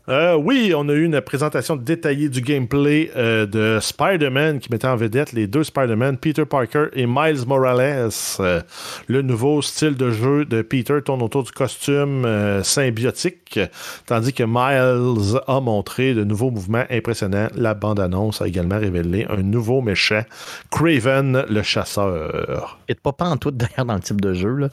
[0.10, 4.88] Euh, oui, on a eu une présentation détaillée du gameplay euh, de Spider-Man qui mettait
[4.88, 8.10] en vedette les deux Spider-Man, Peter Parker et Miles Morales.
[8.42, 8.62] Euh,
[9.08, 12.28] le nouveau style de jeu de Peter tourne autour du costume
[12.64, 13.60] symbiotique,
[14.06, 17.48] tandis que Miles a montré de nouveaux mouvements impressionnants.
[17.56, 20.24] La bande-annonce a également révélé un nouveau méchant,
[20.70, 22.78] Craven le chasseur.
[23.02, 24.70] Pas dans le type de jeu.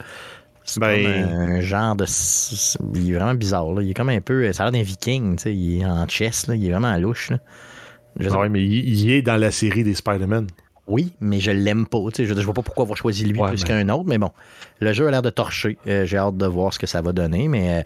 [0.63, 2.05] C'est Ben- comme un genre de.
[2.95, 3.71] Il est vraiment bizarre.
[3.73, 3.81] Là.
[3.81, 4.51] Il est comme un peu.
[4.53, 5.35] Ça a l'air d'un viking.
[5.37, 5.55] tu sais.
[5.55, 6.47] Il est en chess.
[6.47, 6.55] Là.
[6.55, 7.31] Il est vraiment louche.
[7.31, 7.37] Là.
[8.19, 10.47] Je sais Ouais, mais il, il est dans la série des Spider-Man.
[10.87, 11.99] Oui, mais je l'aime pas.
[12.13, 14.05] tu sais, Je ne vois pas pourquoi avoir choisi lui Ouais, plus mais- qu'un autre,
[14.07, 14.31] mais bon.
[14.79, 15.77] Le jeu a l'air de torcher.
[15.87, 17.79] Euh, j'ai hâte de voir ce que ça va donner, mais.
[17.79, 17.81] euh,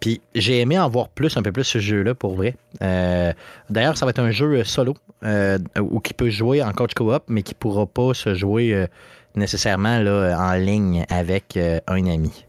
[0.00, 2.56] puis j'ai aimé en voir plus, un peu plus ce jeu-là pour vrai.
[2.82, 3.32] Euh,
[3.70, 4.94] D'ailleurs, ça va être un jeu euh, solo
[5.24, 8.86] euh, où qui peut jouer en coach co-op, mais qui pourra pas se jouer euh,
[9.34, 12.44] nécessairement là, en ligne avec euh, un ami.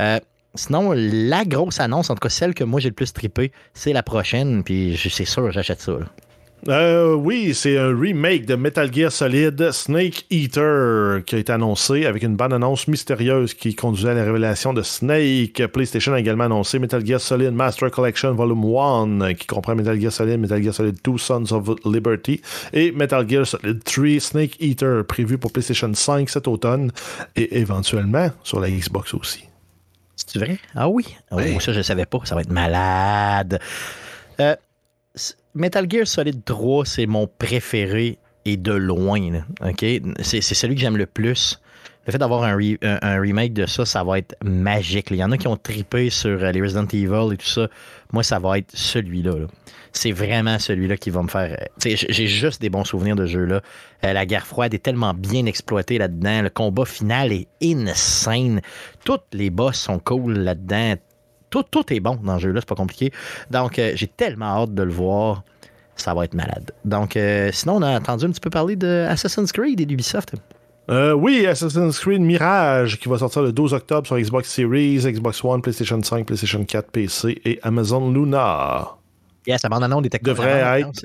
[0.00, 0.18] Euh,
[0.54, 3.92] sinon, la grosse annonce, en tout cas celle que moi j'ai le plus trippé, c'est
[3.92, 5.92] la prochaine, puis c'est sûr, j'achète ça.
[6.68, 12.04] Euh, oui, c'est un remake de Metal Gear Solid Snake Eater qui a été annoncé
[12.04, 15.66] avec une bande annonce mystérieuse qui conduisait à la révélation de Snake.
[15.72, 20.12] PlayStation a également annoncé Metal Gear Solid Master Collection Volume 1 qui comprend Metal Gear
[20.12, 22.42] Solid, Metal Gear Solid 2 Sons of Liberty
[22.74, 26.92] et Metal Gear Solid 3 Snake Eater prévu pour PlayStation 5 cet automne
[27.36, 29.44] et éventuellement sur la Xbox aussi.
[30.14, 30.58] C'est vrai?
[30.74, 31.06] Ah oui?
[31.30, 31.56] Oh, Oui.
[31.58, 32.18] ça, je ne savais pas.
[32.24, 33.58] Ça va être malade.
[34.40, 34.54] Euh,
[35.54, 39.42] Metal Gear Solid 3, c'est mon préféré et de loin.
[40.22, 41.60] C'est celui que j'aime le plus.
[42.06, 45.08] Le fait d'avoir un, un- remake de ça, ça va être magique.
[45.10, 47.68] Il y en a qui ont tripé sur euh, les Resident Evil et tout ça.
[48.12, 49.32] Moi, ça va être celui-là.
[49.38, 49.46] là.
[49.92, 51.56] C'est vraiment celui-là qui va me faire.
[51.60, 53.60] euh, J'ai juste des bons souvenirs de jeu-là.
[54.04, 56.40] Euh, la guerre froide est tellement bien exploitée là-dedans.
[56.42, 58.60] Le combat final est insane.
[59.04, 60.94] Toutes les boss sont cool là-dedans.
[61.50, 63.12] Tout, tout est bon dans ce jeu-là, c'est pas compliqué.
[63.50, 65.42] Donc, euh, j'ai tellement hâte de le voir.
[65.96, 66.70] Ça va être malade.
[66.84, 70.34] Donc, euh, sinon, on a entendu un petit peu parler de Assassin's Creed et d'Ubisoft.
[70.90, 75.44] Euh, oui, Assassin's Creed Mirage qui va sortir le 12 octobre sur Xbox Series, Xbox
[75.44, 78.88] One, PlayStation 5, PlayStation 4, PC et Amazon Luna.
[79.46, 81.04] Yes, la bande-annonce était, Devrait être-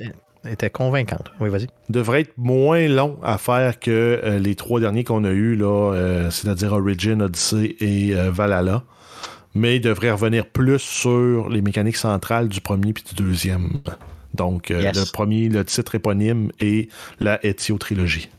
[0.49, 1.31] était convaincante.
[1.39, 1.67] Oui, vas-y.
[1.89, 3.91] Devrait être moins long à faire que
[4.23, 8.83] euh, les trois derniers qu'on a eus, là, euh, c'est-à-dire Origin, Odyssey et Valhalla.
[9.55, 13.79] Mais il devrait revenir plus sur les mécaniques centrales du premier puis du deuxième.
[14.33, 14.97] Donc, euh, Yes.
[14.97, 16.89] le premier, le titre éponyme et
[17.19, 18.29] la Ezio trilogie.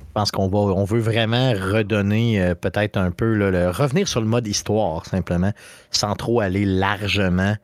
[0.00, 4.06] Je pense qu'on va, on veut vraiment redonner euh, peut-être un peu, là, le, revenir
[4.08, 5.52] sur le mode histoire, simplement,
[5.90, 7.56] sans trop aller largement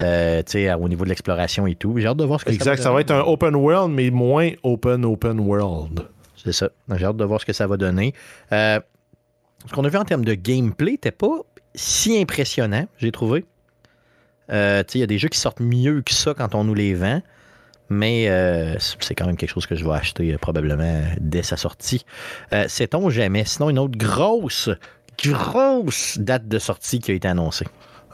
[0.00, 0.42] euh,
[0.78, 1.94] au niveau de l'exploration et tout.
[1.98, 3.90] J'ai hâte de voir ce que Exact, ça ça va va être un open world,
[3.92, 6.06] mais moins open open world.
[6.36, 6.68] C'est ça.
[6.94, 8.12] J'ai hâte de voir ce que ça va donner.
[8.52, 8.78] Euh,
[9.66, 11.38] ce qu'on a vu en termes de gameplay n'était pas
[11.74, 13.44] si impressionnant, j'ai trouvé.
[14.50, 16.94] Euh, Il y a des jeux qui sortent mieux que ça quand on nous les
[16.94, 17.20] vend.
[17.90, 21.56] Mais euh, c'est quand même quelque chose que je vais acheter euh, probablement dès sa
[21.56, 22.04] sortie.
[22.52, 23.44] Euh, Sait-on jamais?
[23.44, 24.70] Sinon, une autre grosse,
[25.22, 27.66] grosse date de sortie qui a été annoncée?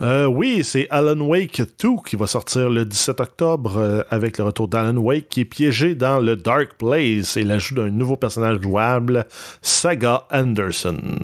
[0.02, 4.96] Oui, c'est Alan Wake 2 qui va sortir le 17 octobre avec le retour d'Alan
[4.96, 9.26] Wake qui est piégé dans le Dark Place et l'ajout d'un nouveau personnage jouable,
[9.60, 11.18] Saga Anderson.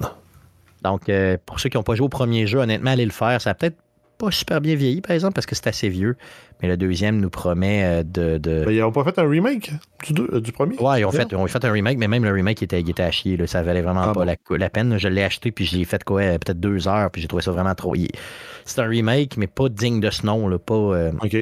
[0.91, 3.41] Donc, euh, pour ceux qui n'ont pas joué au premier jeu, honnêtement, allez le faire.
[3.41, 3.77] Ça a peut-être
[4.19, 6.17] pas super bien vieilli, par exemple, parce que c'est assez vieux.
[6.63, 8.39] Mais le deuxième nous promet euh, de.
[8.39, 9.73] de- Ben, ils n'ont pas fait un remake
[10.07, 10.75] du, deux- euh, du premier?
[10.79, 12.89] Ouais, ils ont, fait, ils ont fait un remake, mais même le remake était, il
[12.89, 13.37] était à chier.
[13.37, 13.47] là.
[13.47, 14.25] ça valait vraiment Ah pas bon?
[14.25, 14.97] la, la peine.
[14.97, 17.51] Je l'ai acheté, puis je l'ai fait quoi, peut-être deux heures, puis j'ai trouvé ça
[17.53, 17.95] vraiment trop.
[18.65, 20.49] C'est un remake, mais pas digne de ce nom.
[20.49, 21.37] Là, pas, euh, OK.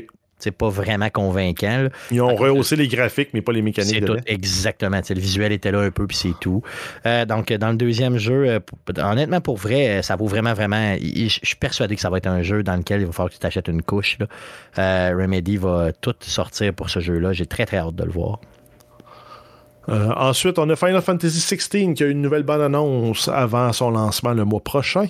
[0.45, 1.82] C'est pas vraiment convaincant.
[1.84, 1.88] là.
[2.11, 4.22] Ils ont rehaussé les graphiques, mais pas les C'est mécaniques tout, dedans.
[4.26, 5.01] exactement.
[5.09, 6.62] Le visuel était là un peu, puis c'est tout.
[7.07, 8.61] Euh, donc, dans le deuxième jeu, euh,
[8.99, 10.95] honnêtement, pour vrai, euh, ça vaut vraiment, vraiment.
[11.01, 13.34] Je suis persuadé que ça va être un jeu dans lequel il va falloir que
[13.34, 14.18] tu t'achètes une couche.
[14.20, 14.26] là.
[14.78, 17.32] Euh, Remedy va tout sortir pour ce jeu-là.
[17.32, 18.40] J'ai très, très hâte de le voir.
[19.88, 23.90] Euh, ensuite, on a Final Fantasy XVI qui a eu une nouvelle bande-annonce avant son
[23.90, 25.07] lancement le mois prochain.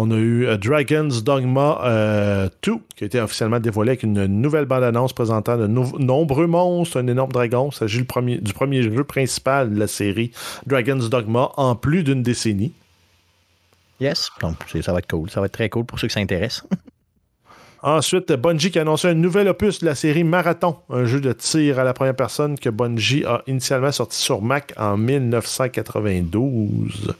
[0.00, 4.26] On a eu euh, Dragon's Dogma euh, 2 qui a été officiellement dévoilé avec une
[4.26, 7.70] nouvelle bande-annonce présentant de nombreux monstres, un énorme dragon.
[7.72, 8.04] Il s'agit du
[8.52, 10.30] premier jeu principal de la série
[10.66, 12.72] Dragon's Dogma en plus d'une décennie.
[13.98, 14.30] Yes.
[14.40, 15.28] Donc, ça va être cool.
[15.30, 16.64] Ça va être très cool pour ceux qui s'intéressent.
[17.82, 21.32] Ensuite, Bungie qui a annoncé un nouvel opus de la série Marathon, un jeu de
[21.32, 27.14] tir à la première personne que Bungie a initialement sorti sur Mac en 1992.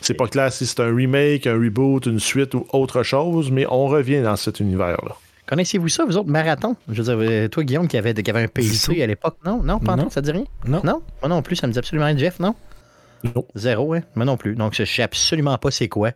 [0.00, 3.66] C'est pas clair si c'est un remake, un reboot, une suite ou autre chose, mais
[3.70, 5.16] on revient dans cet univers-là.
[5.46, 6.76] Connaissez-vous ça, vous autres, Marathon?
[6.88, 9.36] Je veux dire, euh, toi, Guillaume, qui avait, qui avait un PC à l'époque.
[9.44, 10.08] Non, non, pas Non.
[10.08, 10.44] ça dit rien?
[10.66, 10.80] Non.
[10.84, 12.16] Non, moi non plus, ça me dit absolument rien.
[12.16, 12.54] Jeff, non?
[13.24, 13.44] Non.
[13.54, 14.02] Zéro, hein?
[14.14, 14.54] Moi non plus.
[14.54, 16.12] Donc, je sais absolument pas c'est quoi.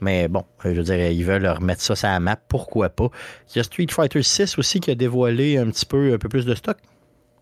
[0.00, 3.08] Mais bon, euh, je veux dire, ils veulent remettre ça sur la map, pourquoi pas.
[3.50, 6.28] Il y a Street Fighter 6 aussi qui a dévoilé un petit peu, un peu
[6.28, 6.76] plus de stock.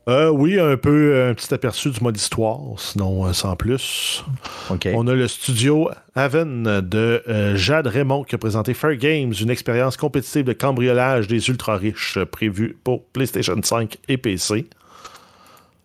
[0.09, 4.25] Euh, oui, un peu euh, un petit aperçu du mode histoire, sinon euh, sans plus.
[4.69, 9.51] On a le studio Haven de euh, Jade Raymond qui a présenté Fair Games, une
[9.51, 14.67] expérience compétitive de cambriolage des ultra-riches prévue pour PlayStation 5 et PC.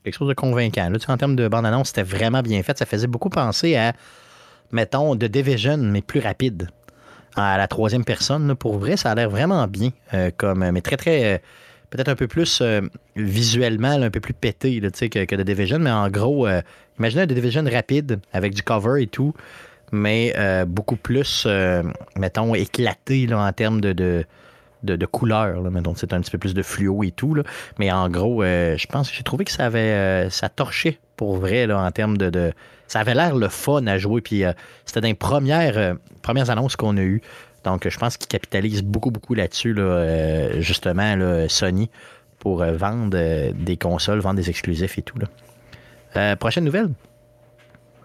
[0.04, 0.90] Quelque chose de convaincant.
[0.90, 2.76] Là, tu en termes de bande-annonce, c'était vraiment bien fait.
[2.76, 3.94] Ça faisait beaucoup penser à,
[4.72, 6.70] mettons, The Division, mais plus rapide.
[7.36, 9.92] À la troisième personne, pour vrai, ça a l'air vraiment bien.
[10.14, 11.36] euh, comme, mais très, très.
[11.36, 11.38] euh,
[11.90, 12.82] Peut-être un peu plus euh,
[13.16, 15.80] visuellement, un peu plus pété là, que, que The Division.
[15.80, 16.62] Mais en gros, euh,
[17.00, 19.34] imaginez un The Division rapide avec du cover et tout,
[19.94, 21.84] mais euh, beaucoup plus, euh,
[22.18, 23.94] mettons, éclaté en termes de.
[23.94, 24.26] de
[24.84, 27.36] de, de couleurs, là, mettons, c'est un petit peu plus de fluo et tout,
[27.80, 31.00] mais en gros, euh, je pense que j'ai trouvé que ça avait, euh, ça torchait
[31.16, 32.54] pour vrai, là, en termes de,
[32.88, 34.54] ça avait l'air le fun à jouer, puis euh,
[34.86, 35.98] c'était dans les premières,
[36.50, 37.22] annonces qu'on a eues,
[37.64, 41.90] donc je pense qu'ils capitalisent beaucoup, beaucoup là-dessus, là, justement, là, Sony,
[42.40, 43.10] pour vendre
[43.52, 46.36] des consoles, vendre des exclusifs et tout, là.
[46.38, 46.90] Prochaine nouvelle?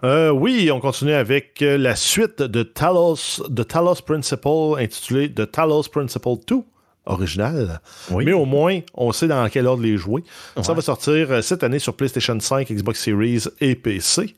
[0.03, 5.49] Euh, oui, on continue avec euh, la suite de Talos, de Talos Principle intitulée The
[5.49, 6.57] Talos Principle 2
[7.05, 7.79] original.
[8.11, 8.25] Oui.
[8.25, 10.23] Mais au moins, on sait dans quel ordre les jouer.
[10.61, 14.35] Ça va sortir euh, cette année sur PlayStation 5, Xbox Series et PC.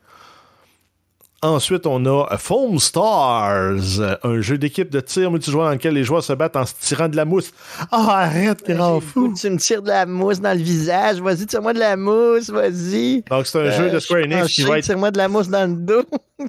[1.46, 5.94] Ensuite, on a euh, Foam Stars, euh, un jeu d'équipe de tir multijoueur dans lequel
[5.94, 7.52] les joueurs se battent en se tirant de la mousse.
[7.92, 9.34] Ah, arrête, grand fou!
[9.40, 13.24] Tu me tires de la mousse dans le visage, vas-y, tire-moi de la mousse, vas-y.
[13.30, 15.70] Donc, c'est un jeu de Square Enix qui va être Tire-moi de la mousse dans
[15.70, 16.04] le dos.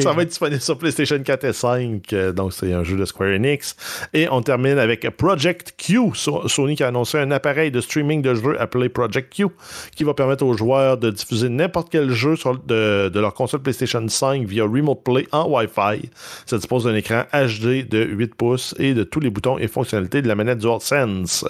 [0.00, 2.12] Ça va être disponible sur PlayStation 4 et 5.
[2.12, 3.76] euh, Donc, c'est un jeu de Square Enix.
[4.12, 6.10] Et on termine avec Project Q.
[6.14, 9.46] So- Sony qui a annoncé un appareil de streaming de jeux appelé Project Q
[9.94, 13.60] qui va permettre aux joueurs de diffuser n'importe quel jeu sur- de, de leur console
[13.60, 16.10] PlayStation 5 via Remote Play en Wi-Fi.
[16.46, 20.22] Ça dispose d'un écran HD de 8 pouces et de tous les boutons et fonctionnalités
[20.22, 21.44] de la manette DualSense.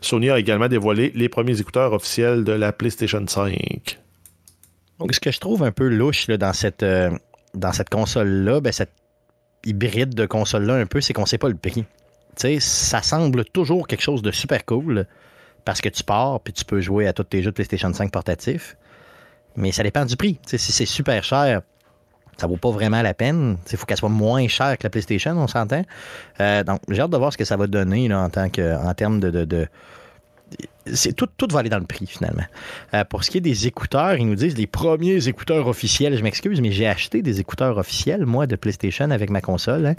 [0.00, 3.98] Sony a également dévoilé les premiers écouteurs officiels de la PlayStation 5.
[4.98, 7.10] Donc, ce que je trouve un peu louche dans cette, euh,
[7.72, 8.92] cette console-là, ben, cette
[9.64, 11.84] hybride de console-là, un peu, c'est qu'on sait pas le prix.
[12.36, 15.06] Ça semble toujours quelque chose de super cool
[15.64, 18.10] parce que tu pars puis tu peux jouer à tous tes jeux de PlayStation 5
[18.10, 18.76] portatifs.
[19.56, 20.38] Mais ça dépend du prix.
[20.46, 21.62] Si c'est super cher,
[22.36, 23.56] ça vaut pas vraiment la peine.
[23.70, 25.82] Il faut qu'elle soit moins chère que la PlayStation, on s'entend.
[26.40, 28.76] Euh, donc, j'ai hâte de voir ce que ça va donner là, en, tant que,
[28.76, 29.66] en termes de, de, de-
[31.16, 32.44] tout, va aller dans le prix finalement.
[32.92, 36.16] Euh, pour ce qui est des écouteurs, ils nous disent les premiers écouteurs officiels.
[36.16, 39.94] Je m'excuse, mais j'ai acheté des écouteurs officiels moi de PlayStation avec ma console hein.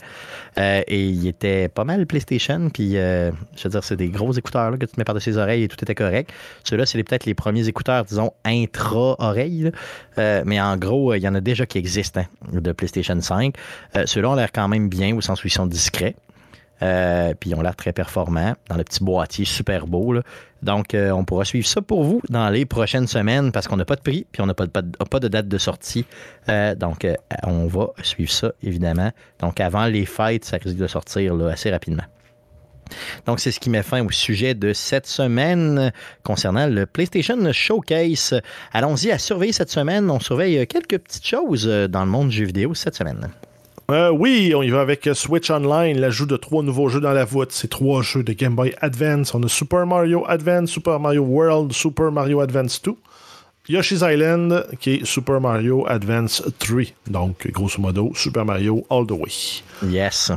[0.57, 2.69] Euh, et ils étaient pas mal PlayStation.
[2.69, 5.37] Puis euh, je veux dire, c'est des gros écouteurs là, que tu mets par-dessus les
[5.37, 6.31] oreilles et tout était correct.
[6.63, 9.63] Ceux-là, c'est peut-être les premiers écouteurs, disons intra-oreille.
[9.63, 9.71] là.
[10.17, 13.55] Euh, mais en gros, il y en a déjà qui existent hein, de PlayStation 5.
[13.95, 16.15] Euh, Ceux-là ont l'air quand même bien au sens où ils sont discrets.
[16.81, 20.15] Euh, puis ils ont l'air très performants dans le petit boîtier super beau.
[20.61, 23.85] Donc, euh, on pourra suivre ça pour vous dans les prochaines semaines parce qu'on n'a
[23.85, 26.05] pas de prix puis on n'a pas, de- date de sortie.
[26.49, 27.07] Euh, donc,
[27.43, 29.11] on va suivre ça, évidemment.
[29.39, 32.03] Donc, avant les fêtes, ça risque de sortir assez rapidement.
[33.25, 35.91] Donc, c'est ce qui met fin au sujet de cette semaine
[36.23, 38.39] concernant le PlayStation Showcase.
[38.73, 40.09] Allons-y à surveiller cette semaine.
[40.11, 43.29] On surveille quelques petites choses dans le monde du jeu vidéo cette semaine.
[43.91, 47.23] Euh, oui, on y va avec Switch Online, l'ajout de trois nouveaux jeux dans la
[47.23, 47.51] voûte.
[47.51, 49.35] C'est trois jeux de Game Boy Advance.
[49.35, 52.95] On a Super Mario Advance, Super Mario World, Super Mario Advance 2.
[53.67, 56.83] Yoshi's Island, qui est Super Mario Advance 3.
[57.07, 59.61] Donc, grosso modo, Super Mario All the Way.
[59.87, 60.31] Yes.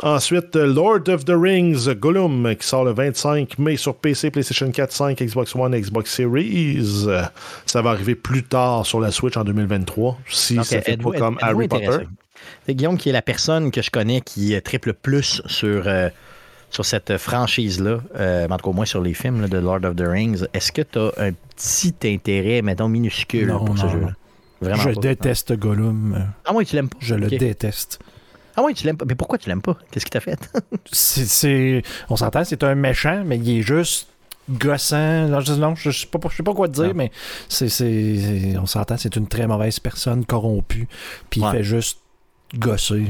[0.00, 4.92] Ensuite, Lord of the Rings Gollum, qui sort le 25 mai sur PC, PlayStation 4,
[4.92, 7.06] 5, Xbox One, Xbox Series.
[7.66, 11.10] Ça va arriver plus tard sur la Switch en 2023, si Donc, ça fait pas
[11.12, 11.68] comme Harry?
[11.68, 12.06] Potter.
[12.66, 16.08] C'est Guillaume qui est la personne que je connais qui euh, triple plus sur, euh,
[16.70, 19.84] sur cette franchise-là, euh, en tout cas au moins sur les films là, de Lord
[19.84, 20.44] of the Rings.
[20.52, 24.08] Est-ce que tu as un petit intérêt, mettons, minuscule Non, pour ce jeu-là?
[24.60, 25.00] Vraiment je pas.
[25.00, 26.26] déteste Gollum.
[26.44, 26.98] Ah oui, tu l'aimes pas?
[27.00, 28.00] Je le déteste.
[28.56, 29.04] Ah oui, tu l'aimes pas.
[29.08, 29.76] Mais pourquoi tu l'aimes pas?
[29.90, 30.36] Qu'est-ce qui t'a fait?
[30.92, 34.08] C'est, on s'entend, c'est un méchant, mais il est juste
[34.50, 35.28] gossant.
[35.28, 36.94] Non, je, non, je, sais pas, je sais pas quoi te dire, Non.
[36.94, 37.12] mais
[37.48, 40.88] c'est- on s'entend, c'est une très mauvaise personne, corrompue,
[41.30, 41.48] puis Ouais.
[41.48, 41.98] il fait juste
[42.56, 43.04] gosser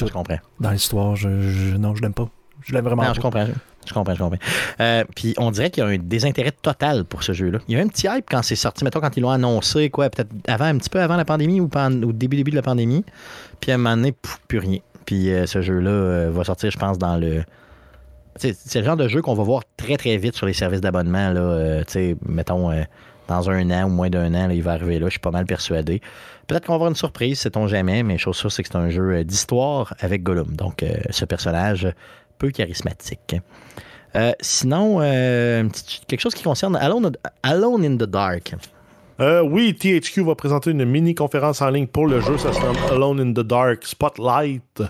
[0.00, 0.38] je comprends.
[0.60, 1.16] dans l'histoire.
[1.16, 2.28] Je, je- non, je l'aime pas.
[2.64, 3.14] Je l'aime vraiment Non, pas.
[3.14, 3.46] je comprends.
[3.86, 4.38] Je comprends, je comprends.
[4.80, 7.58] Euh, puis on dirait qu'il y a un désintérêt total pour ce jeu-là.
[7.68, 9.88] Il y a eu un petit hype quand c'est sorti, mettons, quand ils l'ont annoncé,
[9.90, 12.62] quoi, peut-être avant, un petit peu avant la pandémie ou au début, début de la
[12.62, 13.04] pandémie.
[13.60, 14.78] Puis à un moment donné, pouf, plus rien.
[15.06, 17.42] Puis euh, ce jeu-là euh, va sortir, je pense, dans le.
[18.36, 21.32] C'est le genre de jeu qu'on va voir très, très vite sur les services d'abonnement.
[21.32, 22.70] Là, tu sais, mettons,
[23.28, 25.06] dans un an ou moins d'un an, là, il va arriver là.
[25.06, 26.00] Je suis pas mal persuadé.
[26.46, 28.90] Peut-être qu'on va avoir une surprise, sait-on jamais, mais chose sûre, c'est que c'est un
[28.90, 30.56] jeu euh, d'histoire avec Gollum.
[30.56, 31.92] Donc, euh, ce personnage
[32.38, 33.36] peu charismatique.
[34.16, 38.54] Euh, sinon, quelque chose qui concerne Alone, in the Dark.
[39.20, 42.38] Oui, THQ va présenter une mini-conférence en ligne pour le jeu.
[42.38, 44.82] Ça se nomme Alone in the Dark Spotlight.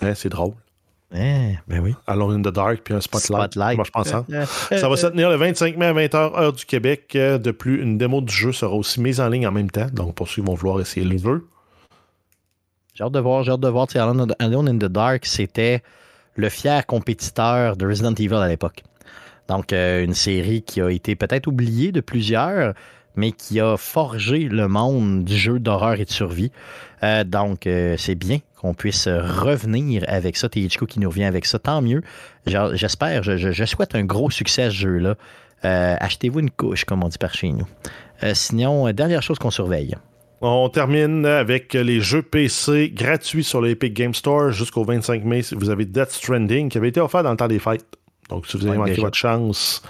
[0.00, 0.54] Hein, c'est drôle.
[1.14, 1.94] Eh, ben oui.
[2.06, 3.52] Alone in the Dark, puis un Spotlight.
[3.52, 3.76] Spotlight.
[3.76, 4.24] Moi, je pense ça.
[4.72, 7.12] Euh, Ça va se tenir le 25 mai à 20h, heure du Québec.
[7.14, 9.86] Euh, De plus, une démo du jeu sera aussi mise en ligne en même temps.
[9.92, 11.46] Donc, pour ceux qui vont vouloir essayer le jeu.
[12.94, 13.86] J'ai hâte de voir, j'ai hâte de voir.
[13.94, 15.82] Alone in the Dark, c'était
[16.34, 18.82] le fier compétiteur de Resident Evil à l'époque.
[19.48, 22.74] Donc, euh, une série qui a été peut-être oubliée de plusieurs,
[23.16, 26.50] mais qui a forgé le monde du jeu d'horreur et de survie.
[27.02, 30.48] Euh, donc, euh, c'est bien qu'on puisse revenir avec ça.
[30.48, 32.02] THQ qui nous revient avec ça, tant mieux.
[32.46, 35.14] J'espère, je, je- je souhaite un gros succès à ce jeu-là.
[35.64, 37.66] Euh, Achetez-vous une couche, comme on dit par chez nous.
[38.34, 39.94] Sinon, dernière chose qu'on surveille.
[40.40, 45.42] On termine avec les jeux PC gratuits sur le Epic Game Store jusqu'au 25 mai.
[45.52, 47.86] Vous avez Death Stranding qui avait été offert dans le temps des fêtes.
[48.28, 49.02] Donc, si vous avez Ouais, manqué déjà.
[49.02, 49.82] votre chance,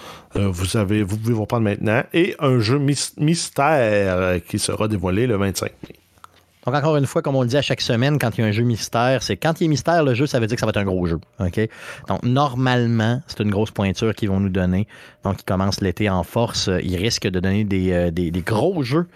[0.47, 2.03] vous, avez, vous pouvez vous reprendre maintenant.
[2.13, 5.95] Et un jeu mys- mystère euh, qui sera dévoilé le 25 mai.
[6.67, 8.47] Donc, encore une fois, comme on le dit à chaque semaine, quand il y a
[8.47, 10.67] un jeu mystère, c'est quand il est mystère, le jeu, ça veut dire que ça
[10.67, 11.19] va être un gros jeu.
[12.09, 14.87] Donc, normalement, c'est une grosse pointure qu'ils vont nous donner.
[15.25, 16.69] Donc, ils commencent l'été en force.
[16.83, 19.07] Ils risquent de donner des, euh, gros jeux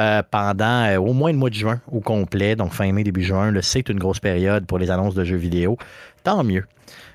[0.00, 2.56] euh, pendant euh, au moins le mois de juin au complet.
[2.56, 5.78] Donc, fin mai, début juin, c'est une grosse période pour les annonces de jeux vidéo.
[6.24, 6.66] Tant mieux.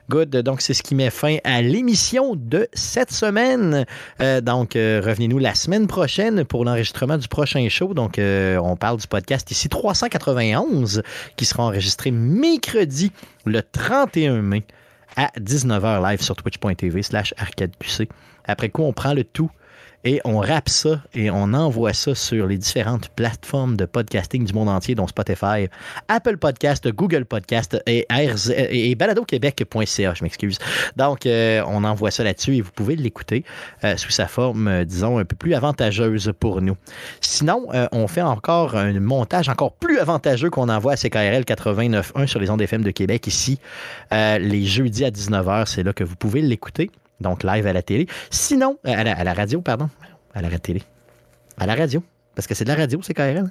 [0.09, 0.29] Good.
[0.37, 3.85] Donc, c'est ce qui met fin à l'émission de cette semaine.
[4.21, 7.93] Euh, donc, euh, revenez-nous la semaine prochaine pour l'enregistrement du prochain show.
[7.93, 11.03] Donc, euh, on parle du podcast ici 391
[11.37, 13.11] qui sera enregistré mercredi
[13.45, 14.63] le 31 mai
[15.15, 18.09] à 19h live sur twitch.tv slash arcadeqc.
[18.45, 19.49] Après quoi, on prend le tout
[20.03, 24.53] et on rappe ça et on envoie ça sur les différentes plateformes de podcasting du
[24.53, 25.67] monde entier, dont Spotify,
[26.07, 30.59] Apple Podcast, Google Podcast et, RZ, et baladoquebec.ca, je m'excuse.
[30.95, 33.43] Donc, euh, on envoie ça là-dessus et vous pouvez l'écouter
[33.83, 36.75] euh, sous sa forme, euh, disons, un peu plus avantageuse pour nous.
[37.21, 42.39] Sinon, on fait encore un montage encore plus avantageux qu'on envoie à CKRL 89.1 sur
[42.39, 43.59] les ondes FM de Québec ici,
[44.11, 45.65] les jeudis à 19h.
[45.67, 46.91] C'est là que vous pouvez l'écouter,
[47.23, 48.07] donc live à la télé.
[48.29, 49.89] Sinon, euh, à la, radio, pardon,
[50.35, 50.49] à la.
[51.57, 52.03] À la radio,
[52.35, 53.49] parce que c'est de la radio, CKRL.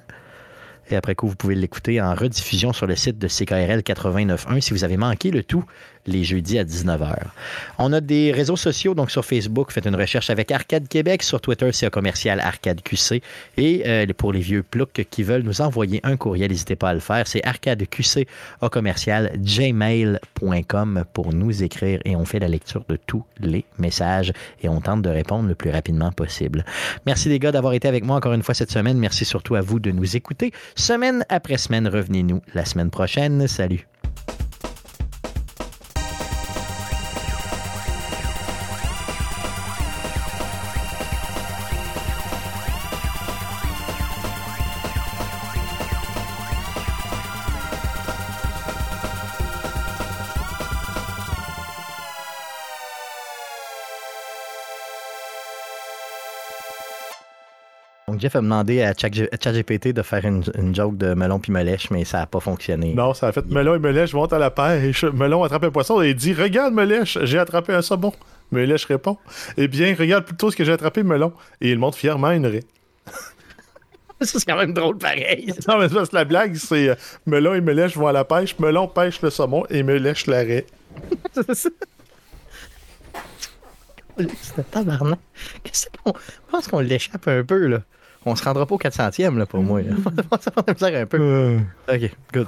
[0.89, 4.71] Et après coup, vous pouvez l'écouter en rediffusion sur le site de CKRL 89.1 si
[4.73, 5.63] vous avez manqué le tout
[6.07, 7.15] les jeudis à 19h.
[7.77, 11.23] On a des réseaux sociaux, donc sur Facebook, faites une recherche avec Arcade Québec.
[11.23, 13.21] Sur Twitter, c'est commercial Arcade QC.
[13.57, 16.93] Et euh, pour les vieux ploucs qui veulent nous envoyer un courriel, n'hésitez pas à
[16.93, 17.27] le faire.
[17.27, 18.27] C'est arcadeqc
[18.61, 24.33] au commercial gmail.com pour nous écrire et on fait la lecture de tous les messages
[24.61, 26.65] et on tente de répondre le plus rapidement possible.
[27.05, 28.97] Merci les gars d'avoir été avec moi encore une fois cette semaine.
[28.97, 30.51] Merci surtout à vous de nous écouter.
[30.75, 33.47] Semaine après semaine, revenez-nous la semaine prochaine.
[33.47, 33.87] Salut.
[58.23, 61.51] Jeff a demandé à Chat- à ChatGPT de faire une, une joke de melon puis
[61.51, 62.93] melèche, mais ça n'a pas fonctionné.
[62.93, 65.03] Non, ça a fait Melon et Melèche montent à la pêche.
[65.03, 68.13] Melon attrape un poisson et dit Regarde, Melèche, j'ai attrapé un saumon.
[68.53, 69.17] Melèche répond
[69.57, 71.33] Eh bien, regarde plutôt ce que j'ai attrapé, Melon.
[71.59, 72.63] Et il monte fièrement une raie.
[74.21, 75.53] Ça, c'est quand même drôle pareil.
[75.67, 76.95] Non, mais c'est parce que la blague, c'est euh,
[77.25, 78.57] Melon et Melèche vont à la pêche.
[78.57, 80.65] Melon pêche le saumon et Melèche la raie.
[84.41, 85.19] C'est tabarnak.
[85.63, 86.13] Qu'est-ce qu'on.
[86.15, 87.79] Je pense qu'on l'échappe un peu, là.
[88.25, 89.81] On se rendra pas au 400e, là, pour moi.
[89.81, 89.91] là.
[90.41, 91.57] Ça va me faire un peu.
[91.91, 92.47] Ok, good.